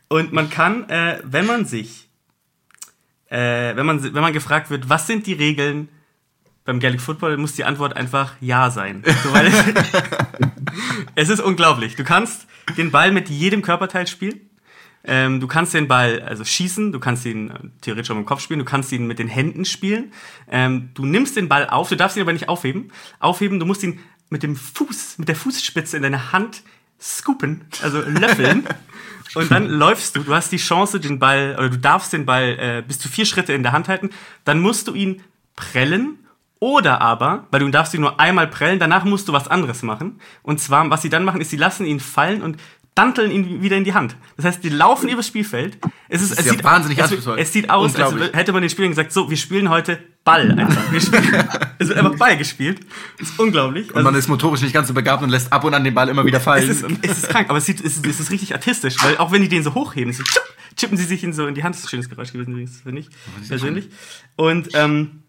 [0.10, 2.10] Und man kann, äh, wenn man sich,
[3.32, 5.88] äh, wenn man, wenn man gefragt wird, was sind die Regeln
[6.66, 9.04] beim Gaelic Football, muss die Antwort einfach Ja sein.
[9.24, 9.64] So, weil es,
[11.16, 11.96] es ist unglaublich.
[11.96, 12.46] Du kannst
[12.78, 14.42] den Ball mit jedem Körperteil spielen.
[15.04, 18.28] Ähm, du kannst den Ball also schießen, du kannst ihn äh, theoretisch auch mit dem
[18.28, 20.12] Kopf spielen, du kannst ihn mit den Händen spielen.
[20.48, 22.92] Ähm, du nimmst den Ball auf, du darfst ihn aber nicht aufheben.
[23.20, 26.62] Aufheben, du musst ihn mit dem Fuß, mit der Fußspitze in deine Hand
[27.00, 28.68] scoopen, also löffeln.
[29.36, 32.58] Und dann läufst du, du hast die Chance, den Ball, oder du darfst den Ball
[32.60, 34.10] äh, bis zu vier Schritte in der Hand halten.
[34.44, 35.22] Dann musst du ihn
[35.56, 36.20] prellen
[36.60, 40.20] oder aber, weil du darfst ihn nur einmal prellen, danach musst du was anderes machen.
[40.44, 42.58] Und zwar, was sie dann machen, ist, sie lassen ihn fallen und
[42.94, 44.16] danteln ihn wieder in die Hand.
[44.36, 45.78] Das heißt, die laufen übers Spielfeld.
[46.10, 48.70] Es ist, ist es ja sieht, wahnsinnig es, es sieht aus, als hätte man den
[48.70, 50.92] Spielern gesagt, so, wir spielen heute Ball einfach.
[50.92, 51.48] Wir spielen,
[51.80, 52.82] es wird einfach Ball gespielt.
[53.18, 53.90] Das ist unglaublich.
[53.90, 55.94] Und Also, man ist motorisch nicht ganz so begabt und lässt ab und an den
[55.94, 56.70] Ball immer wieder fallen.
[56.70, 59.18] es ist, es ist krank, aber es, sieht, es, ist, es ist richtig artistisch, weil
[59.18, 60.44] auch wenn die den so hochheben, so tschupp,
[60.78, 61.74] chippen sie sich ihn so in die Hand.
[61.76, 63.10] Das ist ein schönes Geräusch gewesen, übrigens, finde ich,
[63.48, 63.90] persönlich.
[64.36, 65.24] Und ähm,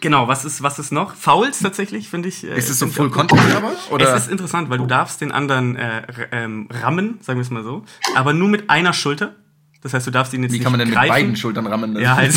[0.00, 1.14] genau, was ist, was ist noch?
[1.16, 2.44] Fouls tatsächlich, finde ich.
[2.44, 3.10] äh, ist es so Full.
[3.10, 3.72] Contact aber?
[3.90, 4.14] Oder?
[4.14, 7.64] Es ist interessant, weil du darfst den anderen äh, ähm, rammen, sagen wir es mal
[7.64, 7.84] so,
[8.14, 9.34] aber nur mit einer Schulter.
[9.82, 11.02] Das heißt, du darfst ihn jetzt Wie nicht kann man denn greifen.
[11.02, 11.98] mit beiden Schultern rammen?
[11.98, 12.20] Ja.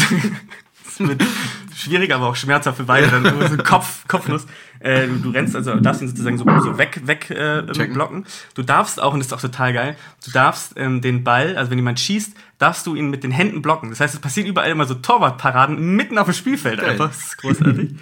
[0.83, 1.23] Das wird
[1.75, 3.07] schwierig, aber auch schmerzhaft für beide.
[3.07, 4.45] Dann so Kopf, Kopfnuss.
[4.79, 7.61] Äh, du, du rennst, also darfst ihn sozusagen so, so weg, weg äh,
[7.93, 8.25] blocken.
[8.55, 9.95] Du darfst auch, und das ist auch total geil,
[10.25, 13.61] du darfst ähm, den Ball, also wenn jemand schießt, darfst du ihn mit den Händen
[13.61, 13.89] blocken.
[13.89, 16.91] Das heißt, es passiert überall immer so Torwartparaden mitten auf dem Spielfeld Geil.
[16.91, 17.09] einfach.
[17.09, 17.95] Das ist großartig.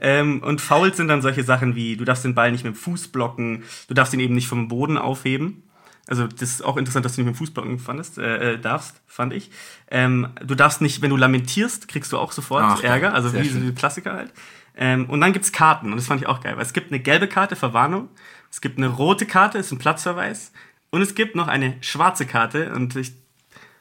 [0.00, 2.78] Ähm, und Fouls sind dann solche Sachen wie, du darfst den Ball nicht mit dem
[2.78, 5.62] Fuß blocken, du darfst ihn eben nicht vom Boden aufheben.
[6.08, 8.58] Also das ist auch interessant, dass du nicht mit dem Fuß blocken fandest, äh, äh,
[8.58, 9.50] darfst, fand ich.
[9.90, 13.48] Ähm, du darfst nicht, wenn du lamentierst, kriegst du auch sofort Ach, Ärger, also wie
[13.48, 14.32] so die Klassiker halt.
[14.76, 17.00] Ähm, und dann gibt's Karten und das fand ich auch geil, weil es gibt eine
[17.00, 18.08] gelbe Karte, Verwarnung,
[18.50, 20.52] es gibt eine rote Karte, ist ein Platzverweis
[20.90, 23.12] und es gibt noch eine schwarze Karte und ich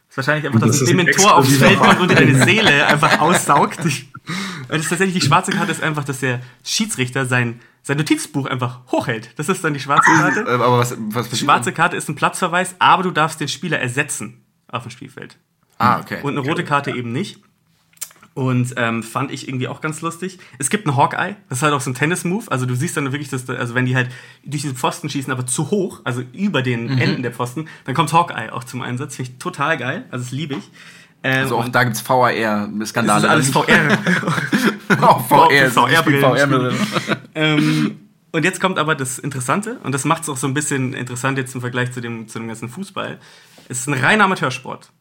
[0.09, 3.80] ist wahrscheinlich einfach, dass Das ein Dementor aufs Feld kommt und deine Seele einfach aussaugt.
[4.67, 8.47] Und das ist tatsächlich die schwarze Karte ist einfach, dass der Schiedsrichter sein, sein Notizbuch
[8.47, 9.29] einfach hochhält.
[9.38, 10.47] Das ist dann die schwarze Äh, Karte.
[10.49, 11.71] aber was, was Die schwarze?
[11.71, 15.38] Karte ist ein Platzverweis, aber du darfst den Spieler ersetzen auf dem Spielfeld.
[15.77, 16.19] Ah, okay.
[16.23, 17.41] Und eine rote Karte eben nicht.
[18.33, 20.39] Und ähm, fand ich irgendwie auch ganz lustig.
[20.57, 22.51] Es gibt einen Hawkeye, das ist halt auch so ein Tennis-Move.
[22.51, 24.09] Also du siehst dann wirklich, dass, da- also wenn die halt
[24.43, 26.97] durch diese Pfosten schießen, aber zu hoch, also über den Mhm.
[26.97, 29.15] Enden der Pfosten, dann kommt Hawkeye auch zum Einsatz.
[29.15, 30.05] Finde ich total geil.
[30.11, 30.69] Also das liebe ich.
[31.26, 33.26] Ähm, also auch da gibt's das VAR-Skandale.
[33.26, 33.97] ist alles VR.
[35.01, 36.78] Oh, VR, VR-Brillen.
[37.34, 37.99] ähm,
[38.32, 41.39] und jetzt kommt aber das Interessante, und das macht es auch so ein bisschen interessant
[41.39, 43.17] jetzt im Vergleich zu dem, zu dem ganzen Fußball.
[43.67, 44.91] Es ist ein reiner Amateursport.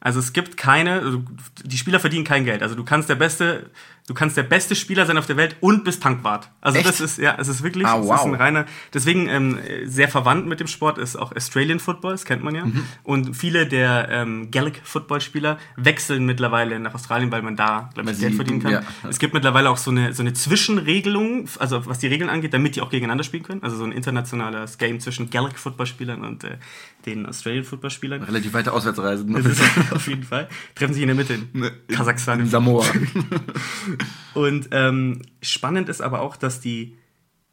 [0.00, 1.22] Also es gibt keine, also
[1.64, 2.62] die Spieler verdienen kein Geld.
[2.62, 3.70] Also du kannst der beste,
[4.08, 6.50] du kannst der beste Spieler sein auf der Welt und bist Tankwart.
[6.60, 6.88] Also Echt?
[6.88, 8.16] das ist ja, es ist wirklich, Ah, wow.
[8.16, 8.66] ist ein reiner.
[8.92, 12.64] Deswegen ähm, sehr verwandt mit dem Sport ist auch Australian Football, das kennt man ja.
[12.66, 12.84] Mhm.
[13.04, 18.10] Und viele der ähm, Gaelic Football Spieler wechseln mittlerweile nach Australien, weil man da glaube
[18.10, 18.72] ich Geld verdienen kann.
[18.72, 18.82] ja.
[19.08, 22.76] Es gibt mittlerweile auch so eine so eine Zwischenregelung, also was die Regeln angeht, damit
[22.76, 23.62] die auch gegeneinander spielen können.
[23.62, 26.58] Also so ein internationales Game zwischen Gaelic Footballspielern und äh,
[27.06, 28.22] den Australian Footballspielern.
[28.22, 29.24] Relativ weite Auswärtsreise.
[29.32, 30.48] Das ist auf jeden Fall.
[30.74, 32.40] Treffen sich in der Mitte in Kasachstan.
[32.40, 32.84] In Samoa.
[34.34, 36.96] Und ähm, spannend ist aber auch, dass die,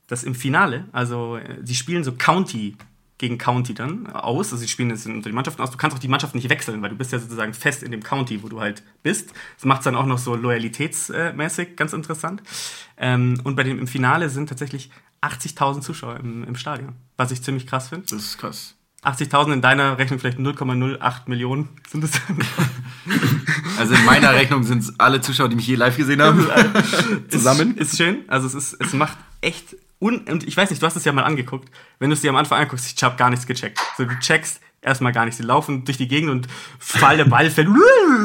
[0.08, 2.76] dass im Finale, also sie spielen so County
[3.20, 5.72] gegen County dann aus, also sie spielen jetzt unter die Mannschaften aus.
[5.72, 8.02] Du kannst auch die Mannschaft nicht wechseln, weil du bist ja sozusagen fest in dem
[8.02, 9.34] County, wo du halt bist.
[9.58, 12.42] Das macht es dann auch noch so loyalitätsmäßig ganz interessant.
[12.98, 14.90] Ähm, und bei dem im Finale sind tatsächlich
[15.22, 18.06] 80.000 Zuschauer im, im Stadion, was ich ziemlich krass finde.
[18.10, 18.78] Das ist krass.
[19.04, 22.12] 80.000 in deiner Rechnung vielleicht 0,08 Millionen sind es.
[23.80, 26.45] Also in meiner Rechnung sind es alle Zuschauer, die mich je live gesehen haben.
[27.30, 27.78] Zusammen.
[27.78, 28.26] Ist, ist schön.
[28.28, 31.14] Also es ist, es macht echt un und ich weiß nicht, du hast es ja
[31.14, 31.70] mal angeguckt.
[31.97, 33.80] Wenn du es dir am Anfang anguckst, ich habe gar nichts gecheckt.
[33.97, 35.38] So du checkst erstmal gar nichts.
[35.38, 36.47] Sie laufen durch die Gegend und
[36.78, 37.70] fall der Ball fällt.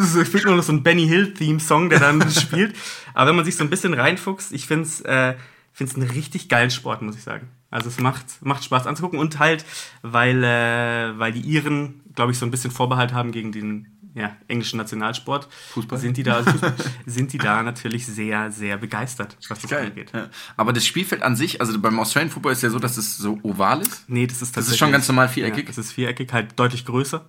[0.03, 2.75] Es fehlt nur noch so ein Benny Hill Theme Song, der dann spielt.
[3.15, 5.35] Aber wenn man sich so ein bisschen reinfuchst, ich finde es äh,
[5.73, 7.49] find's einen richtig geilen Sport, muss ich sagen.
[7.75, 9.65] Also es macht, macht Spaß anzugucken und halt,
[10.03, 14.37] weil, äh, weil die Iren, glaube ich, so ein bisschen Vorbehalt haben gegen den ja,
[14.47, 15.99] englischen Nationalsport, Fußball?
[15.99, 16.45] sind die da,
[17.07, 19.87] sind die da natürlich sehr, sehr begeistert, was das Geil.
[19.89, 20.13] angeht.
[20.15, 20.29] Ja.
[20.57, 23.41] Aber das Spielfeld an sich, also beim Australian Football ist ja so, dass es so
[23.43, 24.09] oval ist.
[24.09, 24.79] Nee, das ist Das ist tatsächlich.
[24.79, 25.65] schon ganz normal viereckig?
[25.65, 25.67] Mhm.
[25.67, 27.27] Ja, es ist viereckig, halt deutlich größer.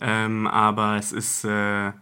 [0.00, 1.44] Ähm, aber es ist.
[1.44, 1.92] Äh,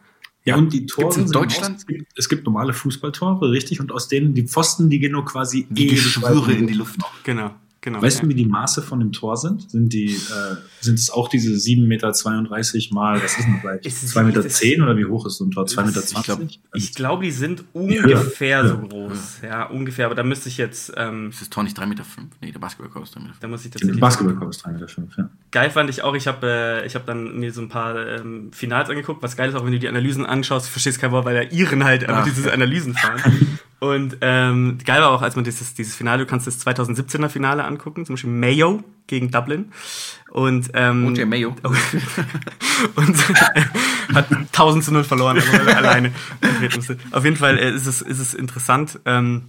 [0.45, 1.75] Ja, und die Tore in sind Deutschland?
[1.75, 5.13] Aus, es, gibt, es gibt normale Fußballtore, richtig, und aus denen die Pfosten, die gehen
[5.13, 7.01] nur quasi Wie ewig Geschwüre in die Luft.
[7.25, 7.51] genau,
[7.83, 8.01] genau.
[8.01, 8.23] Weißt ja.
[8.23, 9.71] du, wie die Maße von dem Tor sind?
[9.71, 14.25] Sind die, äh, sind es auch diese 7,32 Meter mal, was ist denn es- 2,10
[14.25, 15.67] Meter zehn oder wie hoch ist so ein Tor?
[15.67, 16.01] 2,20 Meter?
[16.01, 16.41] ich glaub,
[16.73, 17.83] Ich glaube, die sind höher.
[17.83, 18.81] ungefähr so Ja.
[18.81, 19.41] groß.
[19.43, 20.07] Ja, ungefähr.
[20.07, 20.93] Aber da müsste ich jetzt.
[20.97, 22.05] Ähm, Ist das Tor nicht 3,5 Meter?
[22.41, 23.35] Nee, der Basketballkorb ist 3,5 Meter.
[23.41, 24.01] da muss ich Der tatsächlich.
[24.01, 25.19] Basketballkorb ist 3,5 Meter.
[25.19, 25.31] Ja.
[25.51, 28.51] Geil fand ich auch, ich habe äh, ich hab dann mir so ein paar ähm,
[28.53, 29.23] Finals angeguckt.
[29.23, 31.53] Was geil ist auch, wenn du die Analysen anschaust, du verstehst kein Wort, weil der
[31.53, 32.31] Iren halt einfach Ah.
[32.35, 33.21] diese Analysen fahren.
[33.83, 37.65] Und ähm, geil war auch, als man dieses, dieses Finale, du kannst das 2017er Finale
[37.65, 39.73] angucken, zum Beispiel Mayo gegen Dublin.
[40.31, 41.57] Und, ähm, der Mayo.
[42.95, 43.17] und
[44.15, 46.13] hat 1000 zu 0 verloren, also alleine.
[47.11, 49.01] Auf jeden Fall äh, ist es, ist es interessant.
[49.05, 49.49] Ähm,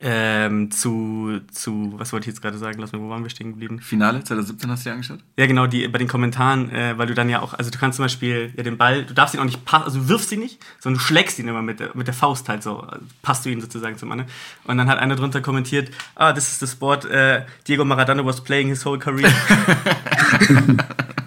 [0.00, 2.80] ähm, zu, zu, was wollte ich jetzt gerade sagen?
[2.80, 3.80] Lass mal, wo waren wir stehen geblieben?
[3.80, 5.18] Finale 2017 hast du dir angeschaut?
[5.36, 7.96] Ja, genau, die bei den Kommentaren, äh, weil du dann ja auch, also du kannst
[7.96, 10.40] zum Beispiel ja, den Ball, du darfst ihn auch nicht passen, also du wirfst ihn
[10.40, 13.44] nicht, sondern du schlägst ihn immer mit der, mit der Faust halt so, also passt
[13.44, 14.30] du ihn sozusagen zum anderen.
[14.64, 18.42] Und dann hat einer drunter kommentiert, ah, this is the sport, äh, Diego Maradona was
[18.42, 19.30] playing his whole career.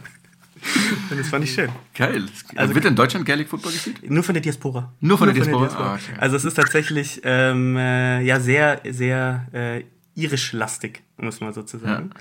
[1.11, 1.69] Und das fand ich schön.
[1.93, 2.25] Geil.
[2.55, 4.09] Also- wird in Deutschland Gaelic Football gespielt?
[4.09, 4.91] Nur von der Diaspora.
[4.99, 5.67] Nur von der Diaspora?
[5.75, 6.13] Ah, okay.
[6.17, 9.83] Also es ist tatsächlich ähm, äh, ja sehr, sehr äh,
[10.15, 12.11] irisch-lastig, muss man sozusagen.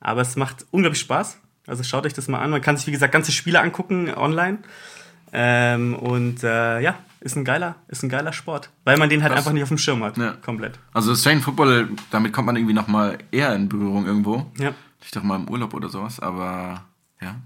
[0.00, 1.38] Aber es macht unglaublich Spaß.
[1.66, 2.50] Also schaut euch das mal an.
[2.50, 4.58] Man kann sich, wie gesagt, ganze Spiele angucken online.
[5.32, 8.70] Ähm, und äh, ja, ist ein geiler, ist ein geiler Sport.
[8.84, 9.40] Weil man den halt Krass.
[9.42, 10.16] einfach nicht auf dem Schirm hat.
[10.16, 10.32] Ja.
[10.44, 10.78] Komplett.
[10.92, 14.50] Also Australian Football, damit kommt man irgendwie noch mal eher in Berührung irgendwo.
[14.58, 14.72] Ja.
[15.02, 16.84] Ich doch mal im Urlaub oder sowas, aber
[17.20, 17.36] ja.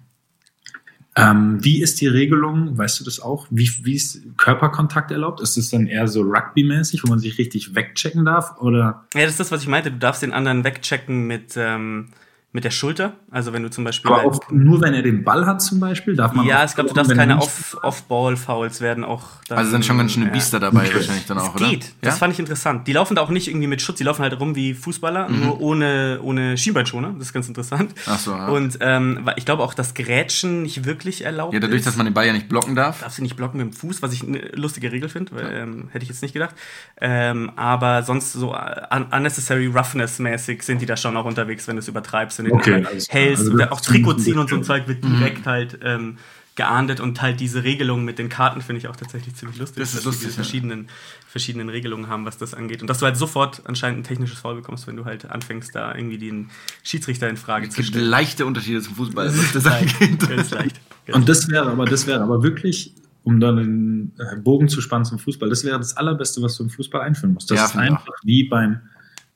[1.16, 2.76] Ähm, wie ist die Regelung?
[2.76, 3.46] Weißt du das auch?
[3.50, 5.40] Wie, wie ist Körperkontakt erlaubt?
[5.40, 8.58] Ist es dann eher so Rugby-mäßig, wo man sich richtig wegchecken darf?
[8.58, 9.92] Oder Ja, das ist das, was ich meinte.
[9.92, 12.08] Du darfst den anderen wegchecken mit, ähm,
[12.54, 13.14] mit der Schulter.
[13.32, 14.10] Also wenn du zum Beispiel.
[14.12, 16.14] aber auch nur, wenn er den Ball hat zum Beispiel?
[16.14, 19.22] Darf man ja, ich glaube, du darfst keine Off-Ball-Fouls werden auch.
[19.48, 20.32] Dann, Also sind schon ganz schöne ja.
[20.32, 20.94] Biester dabei Okay.
[20.94, 21.68] wahrscheinlich dann auch, Es oder?
[21.70, 21.92] geht.
[22.00, 22.18] Das ja?
[22.18, 22.86] fand ich interessant.
[22.86, 25.60] Die laufen da auch nicht irgendwie mit Schutz, die laufen halt rum wie Fußballer, nur
[25.60, 27.14] ohne, ohne Schienbeinschoner.
[27.18, 27.92] Das ist ganz interessant.
[28.06, 28.46] Ach so, ja.
[28.46, 31.86] Und ähm, ich glaube auch, dass Grätschen nicht wirklich erlaubt ja, dadurch, ist.
[31.88, 33.00] dass man den Ball ja nicht blocken darf.
[33.00, 35.88] darfst du nicht blocken mit dem Fuß, was ich eine lustige Regel finde, weil, ähm,
[35.90, 36.54] hätte ich jetzt nicht gedacht.
[37.00, 41.80] Ähm, aber sonst so un unnecessary roughness-mäßig sind die da schon auch unterwegs, wenn du
[41.80, 43.22] es übertreibst, Okay, den alles klar.
[43.22, 46.18] hältst Also oder auch Trikot ziehen und so ein bisschen- Zeug wird direkt halt ähm,
[46.56, 49.88] geahndet und halt diese Regelung mit den Karten finde ich auch tatsächlich ziemlich lustig, Das
[49.88, 50.44] ist dass lustig, die diese ja.
[50.44, 50.88] verschiedenen,
[51.26, 52.80] verschiedenen Regelungen haben, was das angeht.
[52.80, 55.92] Und dass du halt sofort anscheinend ein technisches Foul bekommst, wenn du halt anfängst, da
[55.94, 56.50] irgendwie den
[56.84, 58.04] Schiedsrichter in Frage Es zu gibt stellen.
[58.08, 60.28] leichte Unterschiede zum Fußball, was das angeht.
[60.28, 60.80] Ganz leicht.
[61.12, 65.04] Und das wäre aber, das wäre aber wirklich, um dann den äh, Bogen zu spannen
[65.06, 67.50] zum Fußball, das wäre das Allerbeste, was du im Fußball einführen musst.
[67.50, 68.78] Das Ja, ist einfach wie beim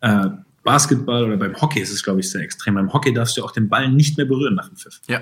[0.02, 0.28] äh,
[0.64, 2.74] Basketball oder beim Hockey ist es, glaube ich, sehr extrem.
[2.74, 5.00] Beim Hockey darfst du auch den Ball nicht mehr berühren nach dem Pfiff.
[5.08, 5.20] Ja.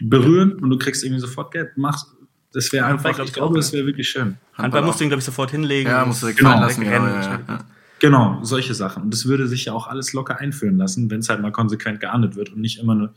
[0.00, 1.76] Berühren und du kriegst irgendwie sofort Geld.
[1.76, 2.06] Machst,
[2.52, 4.36] Das wäre Handball einfach, glaub ich ich glaube, das wäre wirklich schön.
[4.54, 4.86] Handball auch.
[4.86, 5.88] musst du ihn, glaube ich, sofort hinlegen.
[5.90, 6.60] Ja, musst du direkt Genau.
[6.60, 6.80] lassen.
[6.80, 7.22] Genau, wegrennen.
[7.22, 7.64] ja, ja.
[8.00, 9.04] Genau, solche Sachen.
[9.04, 12.00] Und das würde sich ja auch alles locker einführen lassen, wenn es halt mal konsequent
[12.00, 13.14] geahndet wird und nicht immer nur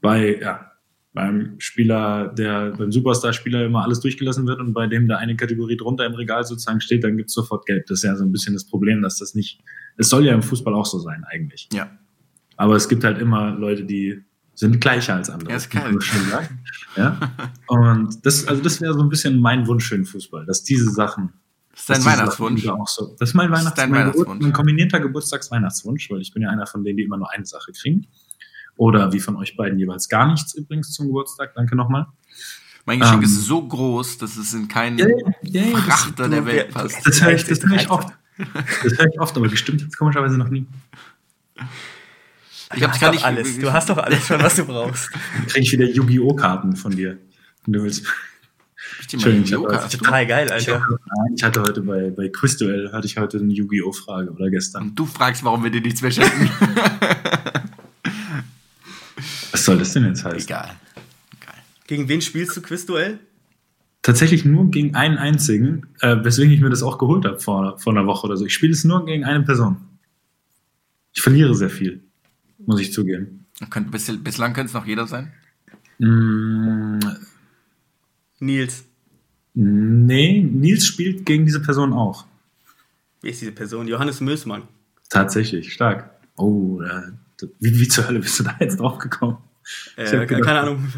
[0.00, 0.72] bei, ja,
[1.12, 5.76] beim Spieler, der, beim Superstar-Spieler immer alles durchgelassen wird und bei dem da eine Kategorie
[5.76, 7.86] drunter im Regal sozusagen steht, dann gibt's sofort Gelb.
[7.86, 9.60] Das ist ja so ein bisschen das Problem, dass das nicht,
[9.98, 11.68] es soll ja im Fußball auch so sein eigentlich.
[11.72, 11.90] ja.
[12.56, 14.20] Aber es gibt halt immer Leute, die
[14.54, 15.50] sind gleicher als andere.
[15.50, 16.02] Ja, ist kalt.
[16.02, 16.58] schon sagen.
[16.96, 17.16] Ja.
[17.68, 20.90] Und das, also das wäre so ein bisschen mein Wunsch für den Fußball, dass diese
[20.90, 21.32] Sachen.
[21.70, 22.64] Das ist dein Weihnachtswunsch.
[22.86, 23.14] So.
[23.20, 24.42] Das ist mein Das ist Weihnachts dein mein Weihnachtswunsch.
[24.42, 27.70] Mein kombinierter Geburtstagsweihnachtswunsch, weil ich bin ja einer von denen, die immer nur eine Sache
[27.70, 28.08] kriegen.
[28.76, 31.54] Oder wie von euch beiden jeweils gar nichts übrigens zum Geburtstag.
[31.54, 32.06] Danke nochmal.
[32.86, 33.28] Mein Geschenk Ähm.
[33.28, 35.06] ist so groß, dass es in keinen Ja,
[35.42, 37.06] ja, ja, das- Frachter der Welt passt.
[37.06, 38.08] Das höre ich, das höre ich oft.
[38.84, 40.66] Das höre ich oft, aber gestimmt hat es komischerweise noch nie.
[42.74, 43.58] Ich Du hab hast gar doch nicht alles.
[43.58, 45.10] Du hast doch alles schon, was du brauchst.
[45.36, 46.34] Dann kriege ich wieder Yu-Gi-Oh!
[46.34, 47.16] Karten von dir.
[47.64, 48.04] Wenn du willst.
[49.06, 49.98] Ich Entschuldigung, ich hab- hast du?
[49.98, 50.86] Total geil, Ich, Alter.
[51.34, 53.92] ich hatte heute bei, bei Quizduell hatte ich heute eine Yu-Gi-Oh!
[53.92, 54.82] Frage oder gestern.
[54.84, 56.50] Und du fragst, warum wir dir nichts mehr schenken.
[59.50, 60.38] Was soll das denn jetzt heißen?
[60.40, 60.70] Egal.
[61.40, 61.54] Egal.
[61.86, 63.18] Gegen wen spielst du Quizduell?
[64.02, 67.92] Tatsächlich nur gegen einen einzigen, äh, weswegen ich mir das auch geholt habe vor, vor
[67.92, 68.46] einer Woche oder so.
[68.46, 69.76] Ich spiele es nur gegen eine Person.
[71.12, 72.00] Ich verliere sehr viel,
[72.64, 73.46] muss ich zugeben.
[73.70, 75.32] Könnt, bis, bislang könnte es noch jeder sein.
[75.98, 77.00] Mm,
[78.38, 78.84] Nils.
[79.54, 82.24] nee, Nils spielt gegen diese Person auch.
[83.20, 83.88] Wie ist diese Person?
[83.88, 84.62] Johannes Mößmann.
[85.08, 86.10] Tatsächlich, stark.
[86.36, 89.38] Oh, da, da, wie, wie zur Hölle bist du da jetzt drauf gekommen?
[89.96, 90.88] Ich Äh, keine Ahnung.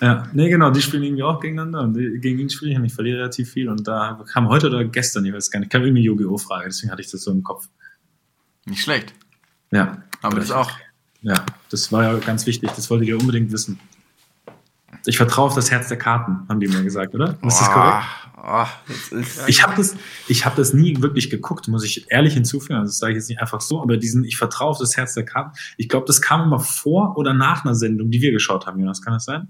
[0.00, 2.84] Ja, nee, genau, die spielen irgendwie auch gegeneinander und die- gegen ihn spiele ich und
[2.84, 3.68] ich verliere relativ viel.
[3.68, 6.38] Und da kam heute oder gestern, ich weiß gar nicht, kam irgendwie Yu-Gi-Oh!
[6.38, 7.68] Frage, deswegen hatte ich das so im Kopf.
[8.66, 9.12] Nicht schlecht.
[9.72, 10.02] Ja.
[10.22, 10.70] Aber das auch.
[11.22, 13.80] Ja, das war ja ganz wichtig, das wolltet ihr unbedingt wissen.
[15.04, 17.36] Ich vertraue auf das Herz der Karten, haben die mir gesagt, oder?
[17.42, 18.04] Ist das korrekt?
[18.40, 19.96] Oh, das ist, Ich habe das,
[20.28, 22.74] ich hab das nie wirklich geguckt, muss ich ehrlich hinzufügen.
[22.74, 25.14] Also das sage ich jetzt nicht einfach so, aber diesen, ich vertraue auf das Herz
[25.14, 25.56] der Karten.
[25.76, 29.02] Ich glaube, das kam immer vor oder nach einer Sendung, die wir geschaut haben, Jonas.
[29.02, 29.48] Kann das sein?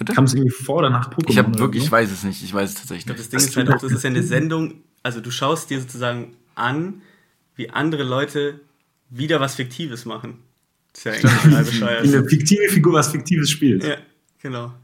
[0.00, 0.12] Bitte?
[0.14, 1.30] Kam es irgendwie vor oder nach Pokémon?
[1.30, 2.42] Ich habe wirklich, ich weiß es nicht.
[2.42, 3.32] Ich weiß es tatsächlich Ich glaube, das nicht.
[3.32, 4.74] Ding Das ist halt auch, das ist ja eine Sendung,
[5.04, 7.02] also du schaust dir sozusagen an,
[7.54, 8.60] wie andere Leute
[9.10, 10.38] wieder was Fiktives machen.
[10.92, 12.04] Das ist ja eigentlich total bescheuert.
[12.04, 13.84] Wie eine fiktive Figur was Fiktives spielt.
[13.84, 13.96] Ja,
[14.42, 14.74] genau.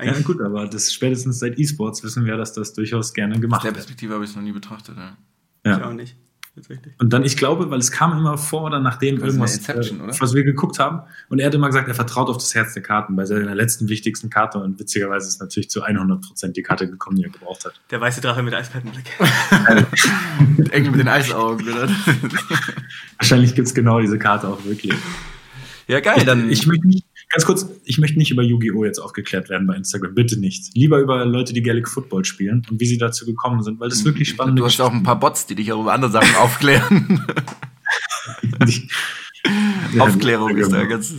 [0.00, 3.64] Ja, gut, aber das spätestens seit E-Sports wissen wir, dass das durchaus gerne Aus gemacht
[3.64, 3.76] der wird.
[3.76, 4.96] Perspektive habe ich es noch nie betrachtet.
[4.96, 5.16] Ja.
[5.64, 5.88] Ich Ja.
[5.88, 6.16] auch nicht.
[6.60, 6.94] Tatsächlich.
[6.98, 10.20] Und dann, ich glaube, weil es kam immer vor oder nachdem irgendwas, Inception, äh, oder?
[10.20, 11.02] was wir geguckt haben.
[11.28, 13.88] Und er hat immer gesagt, er vertraut auf das Herz der Karten bei seiner letzten
[13.88, 14.58] wichtigsten Karte.
[14.58, 17.80] Und witzigerweise ist natürlich zu 100% die Karte gekommen, die er gebraucht hat.
[17.90, 19.06] Der weiße Drache mit Eiskaltenblick.
[20.56, 21.88] Mit Engel mit den Eisaugen, oder?
[23.16, 24.94] Wahrscheinlich gibt's genau diese Karte auch wirklich.
[25.88, 26.24] Ja, geil.
[26.24, 28.84] Dann Ich möchte nicht, ganz kurz, ich möchte nicht über Yu-Gi-Oh!
[28.84, 30.14] jetzt aufgeklärt werden bei Instagram.
[30.14, 30.74] Bitte nicht.
[30.76, 34.04] Lieber über Leute, die Gaelic Football spielen und wie sie dazu gekommen sind, weil das
[34.04, 37.24] wirklich spannend Du hast auch ein paar Bots, die dich auch über andere Sachen aufklären.
[39.98, 41.14] Aufklärung ist da ganz-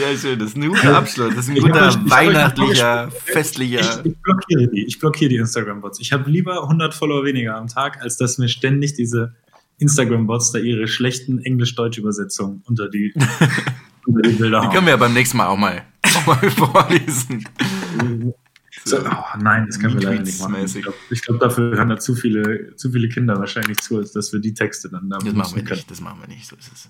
[0.00, 0.38] ja, schön.
[0.38, 1.34] Das ist ein guter Abschluss.
[1.34, 4.02] Das ist ein guter ich weihnachtlicher, Ich, festlicher.
[4.04, 4.84] ich blockiere die.
[4.86, 6.00] Ich blockiere die Instagram-Bots.
[6.00, 9.34] Ich habe lieber 100 Follower weniger am Tag, als dass mir ständig diese
[9.82, 13.12] Instagram-Bots da ihre schlechten Englisch-Deutsch-Übersetzungen unter die,
[14.06, 15.82] unter die Bilder Die können wir ja beim nächsten Mal auch mal,
[16.16, 17.44] auch mal vorlesen.
[18.84, 20.56] So, oh nein, das können wir leider nicht machen.
[20.64, 24.32] Ich glaube, glaub, dafür hören da zu viele, zu viele Kinder wahrscheinlich zu, als dass
[24.32, 25.76] wir die Texte dann da Das machen wir können.
[25.76, 26.88] nicht, das machen wir nicht, so ist es.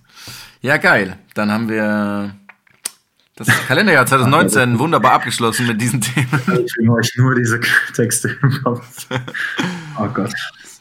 [0.62, 1.18] Ja, geil.
[1.34, 2.34] Dann haben wir
[3.36, 6.28] das Kalenderjahr 2019 wunderbar abgeschlossen mit diesen Themen.
[6.64, 7.60] Ich will euch nur diese
[7.94, 9.06] Texte im Kopf.
[9.98, 10.32] Oh Gott,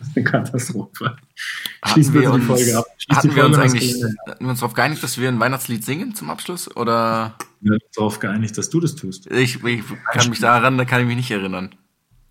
[0.15, 1.15] eine Katastrophe.
[1.35, 2.85] Schließ Hatten wir bitte die uns, Folge ab.
[2.97, 6.15] Schließ hatten wir uns eigentlich hatten wir uns darauf geeinigt, dass wir ein Weihnachtslied singen
[6.15, 6.75] zum Abschluss?
[6.75, 9.27] Oder Wir haben uns darauf geeinigt, dass du das tust.
[9.31, 9.83] ich, ich
[10.13, 11.75] kann mich daran, da kann ich mich nicht erinnern.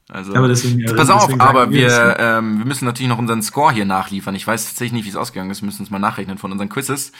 [0.08, 2.16] Also, Aber deswegen- pass auf, deswegen aber wir wir, das.
[2.18, 4.34] ähm, wir müssen natürlich noch unseren Score hier nachliefern.
[4.34, 5.62] Ich weiß tatsächlich nicht, wie es ausgegangen ist.
[5.62, 7.12] Wir müssen uns mal nachrechnen von unseren Quizzes.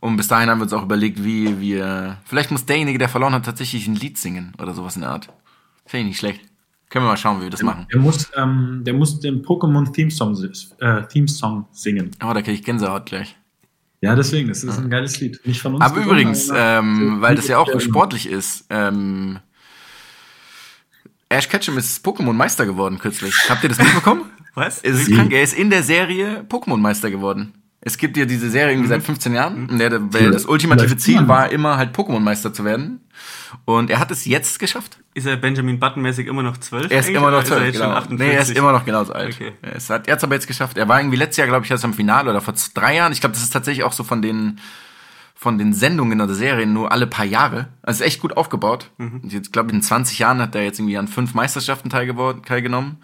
[0.00, 2.18] Und bis dahin haben wir uns auch überlegt, wie wir.
[2.26, 5.30] Vielleicht muss derjenige, der verloren hat, tatsächlich ein Lied singen oder sowas in der Art.
[5.86, 6.42] Finde ich nicht schlecht.
[6.96, 7.86] Können wir mal schauen, wie wir das machen.
[7.92, 10.34] Der muss, ähm, der muss den Pokémon Theme Song,
[10.80, 12.10] äh, Theme Song singen.
[12.24, 13.36] Oh, da kriege ich Gänsehaut gleich.
[14.00, 15.38] Ja, deswegen, das ist ein geiles Lied.
[15.44, 15.84] Nicht von uns.
[15.84, 19.40] Aber gesungen, übrigens, ähm, weil das ja auch sportlich ist, ähm,
[21.28, 23.34] Ash Ketchum ist Pokémon-Meister geworden kürzlich.
[23.50, 24.30] Habt ihr das mitbekommen?
[24.54, 24.80] Was?
[24.82, 27.52] Es ist krank, er ist in der Serie Pokémon-Meister geworden.
[27.86, 29.68] Es gibt ja diese Serie irgendwie seit 15 Jahren.
[29.70, 33.00] Und der, der, weil das ultimative Ziel war immer halt Pokémon-Meister zu werden.
[33.64, 34.98] Und er hat es jetzt geschafft.
[35.14, 36.90] Ist er Benjamin Button-mäßig immer noch 12?
[36.90, 37.90] Er ist immer noch oder ist er 12, genau.
[37.90, 38.18] 48?
[38.26, 39.34] Nee, er ist immer noch genauso alt.
[39.34, 39.52] Okay.
[39.62, 40.76] Er ist- hat, er hat aber jetzt geschafft.
[40.76, 43.12] Er war irgendwie letztes Jahr, glaube ich, erst am Finale oder vor drei Jahren.
[43.12, 44.58] Ich glaube, das ist tatsächlich auch so von den
[45.38, 47.68] von den Sendungen oder Serien nur alle paar Jahre.
[47.82, 48.90] Also echt gut aufgebaut.
[48.98, 52.96] Und Jetzt glaube ich in 20 Jahren hat er jetzt irgendwie an fünf Meisterschaften teilgenommen.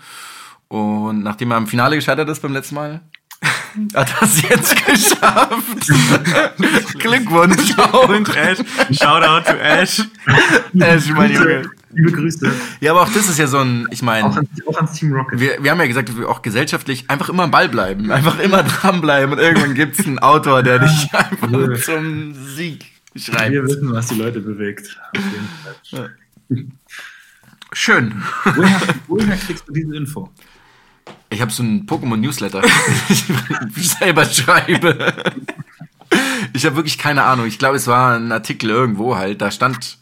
[0.68, 3.00] Und nachdem er im Finale gescheitert ist beim letzten Mal,
[3.94, 5.88] hat es jetzt geschafft.
[6.98, 7.72] Glückwunsch.
[8.08, 8.58] Und Ash,
[8.90, 10.02] Shoutout to Ash.
[10.78, 11.70] Ash, mein Junge.
[11.94, 12.50] Liebe Grüße.
[12.80, 14.26] Ja, aber auch das ist ja so ein, ich meine,
[14.66, 15.38] auch ans Team Rocket.
[15.40, 18.10] wir, wir haben ja gesagt, dass wir auch gesellschaftlich einfach immer am Ball bleiben.
[18.10, 21.74] Einfach immer dranbleiben und irgendwann gibt's einen Autor, der dich einfach Ja.
[21.74, 23.52] zum Sieg Wir schreibt.
[23.54, 24.98] wissen, was die Leute bewegt.
[25.14, 25.48] Auf jeden
[25.90, 26.16] Fall.
[27.74, 28.22] Schön.
[28.54, 30.30] Woher, woher kriegst du diese Info?
[31.30, 32.62] Ich habe so einen Pokémon-Newsletter,
[33.76, 35.12] ich selber schreibe.
[36.52, 37.46] Ich habe wirklich keine Ahnung.
[37.46, 39.40] Ich glaube, es war ein Artikel irgendwo halt.
[39.40, 39.98] Da stand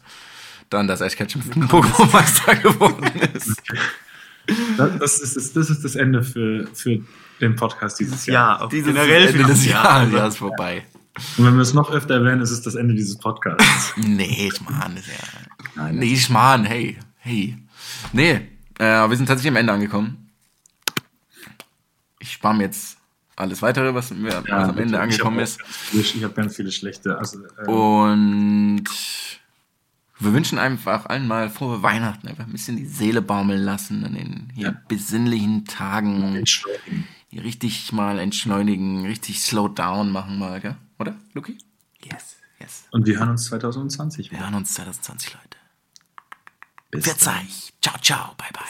[0.69, 3.63] dann, dass Ash Ketchum Pokémon-Meister geworden ist.
[4.77, 7.01] Das, das, ist, das, das ist das Ende für, für
[7.41, 8.63] den Podcast dieses Ja, Jahr.
[8.63, 9.85] auch Dieses generell Ende für des dieses Jahr.
[9.85, 10.85] Jahres Also, ja, ist vorbei.
[11.37, 13.93] Und wenn wir es noch öfter erwähnen, ist es das Ende dieses Podcasts.
[13.97, 15.15] Nee, ich meine, ist ja.
[15.77, 17.57] Nein, Nee, ich meine, hey, hey.
[18.13, 18.41] Nee,
[18.79, 20.30] äh, wir sind tatsächlich am Ende angekommen.
[22.41, 22.97] Ich spare mir jetzt
[23.36, 24.78] alles weitere, was, mir, was am.
[24.78, 25.61] Ende Ich angekommen ist.
[25.66, 27.18] viele- Ich habe ganz viele schlechte.
[27.18, 28.84] Also, äh, Und
[30.18, 34.14] wir wünschen einfach allen mal frohe Weihnachten, einfach ein bisschen die Seele baumeln lassen an
[34.14, 34.82] den hier Ja.
[34.88, 36.43] besinnlichen Tagen.
[37.43, 40.76] richtig mal entschleunigen, richtig slow down machen mal, gell?
[40.99, 41.59] Oder, Luki?
[42.03, 42.84] Yes, yes.
[42.91, 44.47] Und wir hören uns 2020 Wir wieder.
[44.47, 45.59] hören uns 2020, Leute.
[46.91, 47.47] Bis Verzeih.
[47.82, 48.34] Ciao, ciao.
[48.38, 48.64] Bye, bye.